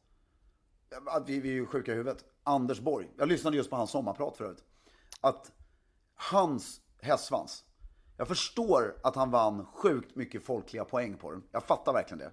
Vi, 1.27 1.41
vi 1.41 1.49
är 1.49 1.53
ju 1.53 1.67
sjuka 1.67 1.93
i 1.93 1.95
huvudet. 1.95 2.25
Anders 2.43 2.81
Borg. 2.81 3.09
Jag 3.19 3.29
lyssnade 3.29 3.57
just 3.57 3.71
på 3.71 3.77
hans 3.77 3.91
sommarprat 3.91 4.37
förut. 4.37 4.65
Att 5.21 5.53
hans 6.15 6.81
hästsvans. 6.99 7.65
Jag 8.17 8.29
förstår 8.29 8.97
att 9.03 9.17
han 9.17 9.31
vann 9.31 9.67
sjukt 9.67 10.17
mycket 10.17 10.45
folkliga 10.45 10.85
poäng 10.85 11.17
på 11.17 11.31
den. 11.31 11.43
Jag 11.53 11.65
fattar 11.65 11.93
verkligen 11.93 12.19
det. 12.19 12.33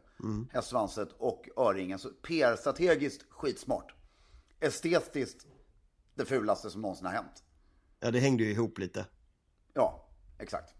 Hästsvanset 0.51 1.10
och 1.17 1.49
öringen. 1.58 1.99
Så 1.99 2.10
PR-strategiskt 2.10 3.25
skitsmart. 3.30 3.93
Estetiskt 4.60 5.47
det 6.15 6.25
fulaste 6.25 6.69
som 6.69 6.82
någonsin 6.82 7.06
har 7.06 7.13
hänt. 7.13 7.43
Ja, 7.99 8.12
det 8.12 8.19
hängde 8.19 8.43
ju 8.43 8.51
ihop 8.51 8.80
lite. 8.80 9.06
Ja, 9.73 10.08
exakt. 10.39 10.73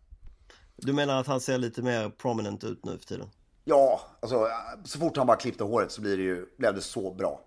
Du 0.76 0.94
menar 0.94 1.20
att 1.20 1.28
han 1.28 1.42
ser 1.42 1.58
lite 1.58 1.82
mer 1.82 2.10
prominent 2.10 2.64
ut 2.64 2.86
nu 2.86 2.98
för 2.98 3.06
tiden? 3.06 3.30
Ja, 3.70 4.02
alltså 4.20 4.48
så 4.84 5.00
fort 5.00 5.18
han 5.18 5.28
bara 5.28 5.38
klippte 5.38 5.64
håret 5.64 5.92
så 5.92 6.02
blir 6.02 6.18
det 6.18 6.24
ju, 6.24 6.46
blev 6.58 6.74
det 6.76 6.82
så 6.82 7.14
bra. 7.14 7.42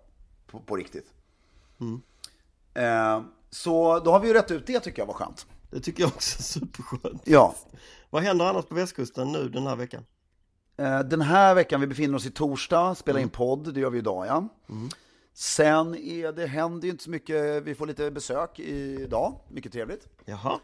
På, 0.47 0.59
på 0.59 0.75
riktigt. 0.75 1.13
Eh, 2.73 3.21
så 3.49 3.99
då 3.99 4.11
har 4.11 4.19
vi 4.19 4.27
ju 4.27 4.33
rätt 4.33 4.51
ut 4.51 4.67
det 4.67 4.79
tycker 4.79 5.01
jag 5.01 5.07
var 5.07 5.13
skönt. 5.13 5.45
Det 5.71 5.79
tycker 5.79 6.03
jag 6.03 6.07
också 6.07 6.39
är 6.39 6.43
superskönt. 6.43 7.21
Ja. 7.25 7.55
Vad 8.09 8.23
händer 8.23 8.45
annars 8.45 8.65
på 8.65 8.75
västkusten 8.75 9.31
nu 9.31 9.49
den 9.49 9.67
här 9.67 9.75
veckan? 9.75 10.05
Eh, 10.77 10.99
den 10.99 11.21
här 11.21 11.55
veckan, 11.55 11.81
vi 11.81 11.87
befinner 11.87 12.15
oss 12.15 12.25
i 12.25 12.31
torsdag, 12.31 12.95
spelar 12.95 13.19
in 13.19 13.29
podd, 13.29 13.73
det 13.73 13.79
gör 13.79 13.89
vi 13.89 13.97
idag 13.97 14.27
ja. 14.27 14.47
Sen 15.33 15.95
är 15.95 16.31
det, 16.31 16.45
händer 16.47 16.85
ju 16.85 16.91
inte 16.91 17.03
så 17.03 17.09
mycket, 17.09 17.63
vi 17.63 17.75
får 17.75 17.87
lite 17.87 18.11
besök 18.11 18.59
idag, 18.59 19.39
mycket 19.49 19.71
trevligt. 19.71 20.07
Jaha, 20.25 20.59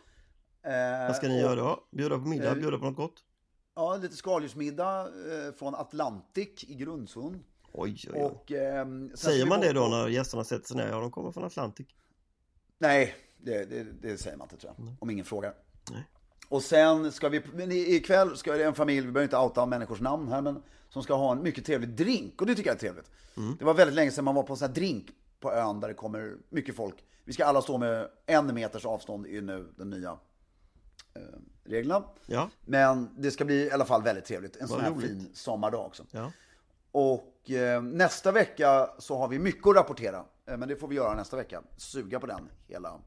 Eh, 0.63 1.08
vad 1.08 1.15
ska 1.15 1.28
ni 1.28 1.38
och- 1.38 1.41
göra 1.41 1.56
då? 1.56 1.80
Bjuda 1.91 2.15
på 2.20 2.28
middag, 2.28 2.50
Eh, 2.50 2.56
bjuda 2.56 2.78
på 2.78 2.86
något 2.86 2.96
gott? 2.96 3.13
Ja, 3.77 3.97
lite 3.97 4.15
skaldjursmiddag 4.15 5.01
eh, 5.05 5.53
från 5.57 5.75
Atlantic 5.75 6.63
i 6.67 6.75
Grundsund. 6.75 7.39
Oj, 7.71 7.97
oj, 8.07 8.11
oj. 8.13 8.21
Och, 8.21 8.43
ska 9.17 9.27
Säger 9.27 9.45
man 9.45 9.59
det 9.61 9.73
då 9.73 9.87
när 9.87 10.07
gästerna 10.07 10.43
sätter 10.43 10.67
sig 10.67 10.77
ner? 10.77 10.87
Ja, 10.87 10.99
de 10.99 11.11
kommer 11.11 11.31
från 11.31 11.43
Atlantic. 11.43 11.87
Nej, 12.77 13.15
det, 13.37 13.65
det, 13.65 13.83
det 14.01 14.17
säger 14.17 14.37
man 14.37 14.45
inte 14.45 14.57
tror 14.57 14.73
jag. 14.77 14.95
Om 14.99 15.09
ingen 15.09 15.25
frågar. 15.25 15.53
Nej. 15.91 16.03
Och 16.49 16.63
sen 16.63 17.11
ska 17.11 17.29
vi, 17.29 17.41
men 17.53 17.71
i- 17.71 17.95
ikväll 17.95 18.37
ska 18.37 18.53
det 18.53 18.63
en 18.63 18.73
familj, 18.75 19.05
vi 19.05 19.11
behöver 19.11 19.23
inte 19.27 19.37
outa 19.37 19.65
människors 19.65 20.01
namn 20.01 20.27
här, 20.27 20.41
men 20.41 20.63
som 20.89 21.03
ska 21.03 21.13
ha 21.15 21.31
en 21.31 21.43
mycket 21.43 21.65
trevlig 21.65 21.89
drink. 21.89 22.41
Och 22.41 22.47
det 22.47 22.55
tycker 22.55 22.69
jag 22.69 22.75
är 22.75 22.79
trevligt. 22.79 23.11
Det 23.59 23.65
var 23.65 23.73
väldigt 23.73 23.95
länge 23.95 24.11
sedan 24.11 24.25
man 24.25 24.35
var 24.35 24.43
på 24.43 24.53
en 24.53 24.57
sån 24.57 24.67
här 24.67 24.75
drink 24.75 25.05
på 25.39 25.51
ön 25.53 25.79
där 25.79 25.87
det 25.87 25.93
kommer 25.93 26.37
mycket 26.49 26.75
folk. 26.75 26.95
Vi 27.23 27.33
ska 27.33 27.45
alla 27.45 27.61
stå 27.61 27.77
med 27.77 28.07
en 28.25 28.53
meters 28.53 28.85
avstånd, 28.85 29.25
är 29.25 29.29
ju 29.29 29.41
nu 29.41 29.67
den 29.77 29.89
nya 29.89 30.17
eh, 31.13 31.21
reglerna. 31.67 32.03
Ja. 32.25 32.49
Men 32.65 33.10
det 33.17 33.32
ska 33.32 33.45
bli 33.45 33.56
i 33.65 33.71
alla 33.71 33.86
fall 33.86 34.03
väldigt 34.03 34.25
trevligt. 34.25 34.56
En 34.56 34.67
sån 34.67 34.82
här 34.82 34.91
roligt. 34.91 35.08
fin 35.10 35.30
sommardag 35.34 35.86
också. 35.86 36.03
Ja. 36.12 36.32
Och 36.91 37.51
eh, 37.51 37.82
nästa 37.82 38.32
vecka 38.32 38.89
så 38.97 39.17
har 39.17 39.27
vi 39.27 39.39
mycket 39.39 39.67
att 39.67 39.75
rapportera. 39.75 40.25
Eh, 40.45 40.58
men 40.58 40.69
det 40.69 40.75
får 40.75 40.88
vi 40.88 40.95
göra 40.95 41.15
nästa 41.15 41.38
vecka. 41.38 41.62
Suga 41.77 42.19
på 42.19 42.27
den 42.27 42.49
hela 42.67 42.99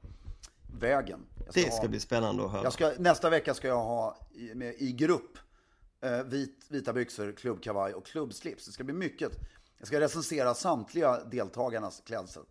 vägen. 0.81 1.20
Jag 1.44 1.55
Det 1.55 1.62
ha- 1.70 1.77
ska 1.77 1.88
bli 1.88 2.01
spännande 2.01 2.44
att 2.44 2.51
höra. 2.53 2.70
ska, 2.70 2.92
nästa 2.99 3.31
vecka 3.31 3.55
ska 3.55 3.68
jag 3.68 3.83
ha 3.85 4.16
i, 4.33 4.55
med, 4.55 4.75
i 4.79 4.92
grupp 4.92 5.38
eh, 6.01 6.23
vit, 6.23 6.66
vita 6.68 6.92
byxor, 6.92 7.33
klubbkavaj 7.33 7.94
och 7.94 8.07
klubbslips. 8.07 8.66
Det 8.66 8.73
ska 8.73 8.85
bli 8.85 8.94
mycket. 8.94 9.33
Jag 9.79 9.87
ska 9.87 10.01
recensera 10.01 10.55
samtliga 10.55 11.25
deltagarnas 11.25 12.03
klädsel 12.07 12.42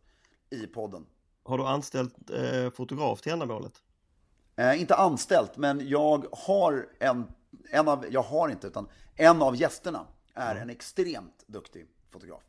i 0.49 0.67
podden. 0.67 1.05
Har 1.43 1.57
du 1.57 1.63
anställt 1.65 2.29
eh, 2.29 2.69
fotograf 2.71 3.21
till 3.21 3.31
ändamålet? 3.31 3.73
Eh, 4.59 4.81
inte 4.81 4.95
anställt, 4.95 5.57
men 5.57 5.87
jag 5.87 6.25
har 6.31 6.89
en, 6.99 7.27
en 7.69 7.87
av, 7.87 8.05
jag 8.09 8.21
har 8.21 8.49
inte, 8.49 8.67
utan 8.67 8.87
en 9.15 9.41
av 9.41 9.55
gästerna 9.55 10.07
är 10.33 10.55
en 10.55 10.69
extremt 10.69 11.43
duktig 11.47 11.87
fotograf. 12.09 12.41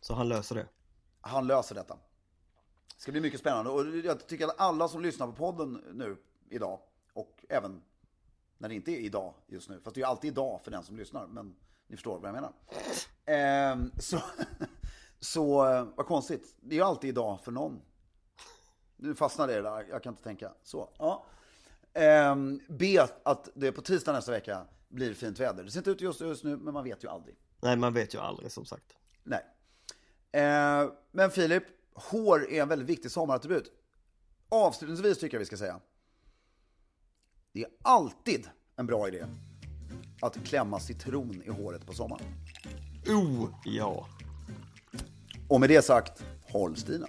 Så 0.00 0.14
han 0.14 0.28
löser 0.28 0.54
det? 0.54 0.66
Han 1.20 1.46
löser 1.46 1.74
detta. 1.74 1.94
Det 2.94 3.00
ska 3.00 3.12
bli 3.12 3.20
mycket 3.20 3.40
spännande 3.40 3.70
och 3.70 3.86
jag 3.96 4.26
tycker 4.26 4.46
att 4.46 4.60
alla 4.60 4.88
som 4.88 5.02
lyssnar 5.02 5.26
på 5.26 5.32
podden 5.32 5.82
nu 5.92 6.16
idag 6.48 6.80
och 7.12 7.44
även 7.48 7.82
när 8.58 8.68
det 8.68 8.74
inte 8.74 8.90
är 8.90 8.98
idag 8.98 9.34
just 9.46 9.68
nu, 9.68 9.80
fast 9.80 9.94
det 9.94 9.98
är 9.98 10.02
ju 10.02 10.08
alltid 10.08 10.30
idag 10.30 10.60
för 10.64 10.70
den 10.70 10.82
som 10.82 10.96
lyssnar, 10.96 11.26
men 11.26 11.56
ni 11.86 11.96
förstår 11.96 12.18
vad 12.18 12.28
jag 12.28 12.34
menar. 12.34 12.52
Ehm, 13.24 13.90
så, 13.98 14.18
så, 15.20 15.72
eh, 15.72 15.86
vad 15.96 16.06
konstigt, 16.06 16.56
det 16.60 16.74
är 16.74 16.78
ju 16.78 16.84
alltid 16.84 17.10
idag 17.10 17.40
för 17.40 17.52
någon. 17.52 17.80
Nu 18.96 19.14
fastnade 19.14 19.54
det 19.54 19.62
där, 19.62 19.86
jag 19.90 20.02
kan 20.02 20.12
inte 20.12 20.22
tänka. 20.22 20.52
Så, 20.62 20.90
ja. 20.98 21.26
Ehm, 21.96 22.60
be 22.68 23.08
att 23.22 23.48
det 23.54 23.72
på 23.72 23.82
tisdag 23.82 24.12
nästa 24.12 24.32
vecka 24.32 24.66
blir 24.88 25.14
fint 25.14 25.40
väder. 25.40 25.64
Det 25.64 25.70
ser 25.70 25.78
inte 25.78 25.90
ut 25.90 26.00
just, 26.00 26.20
just 26.20 26.44
nu, 26.44 26.56
men 26.56 26.74
man 26.74 26.84
vet 26.84 27.04
ju 27.04 27.08
aldrig. 27.08 27.36
Nej, 27.60 27.76
man 27.76 27.94
vet 27.94 28.14
ju 28.14 28.18
aldrig 28.18 28.52
som 28.52 28.64
sagt. 28.64 28.96
Nej. 29.24 29.44
Eh, 30.32 30.90
men 31.12 31.30
Filip, 31.30 31.64
hår 31.94 32.50
är 32.50 32.62
en 32.62 32.68
väldigt 32.68 32.88
viktig 32.88 33.10
sommarattribut. 33.10 33.72
Avslutningsvis 34.48 35.18
tycker 35.18 35.34
jag 35.34 35.38
vi 35.38 35.46
ska 35.46 35.56
säga. 35.56 35.80
Det 37.52 37.62
är 37.62 37.70
alltid 37.82 38.48
en 38.76 38.86
bra 38.86 39.08
idé 39.08 39.26
att 40.20 40.44
klämma 40.44 40.80
citron 40.80 41.42
i 41.44 41.50
håret 41.50 41.86
på 41.86 41.92
sommaren. 41.92 42.24
Oh, 43.06 43.48
ja. 43.64 44.06
Och 45.48 45.60
med 45.60 45.68
det 45.68 45.82
sagt, 45.84 46.24
håll 46.42 46.76
stilen. 46.76 47.08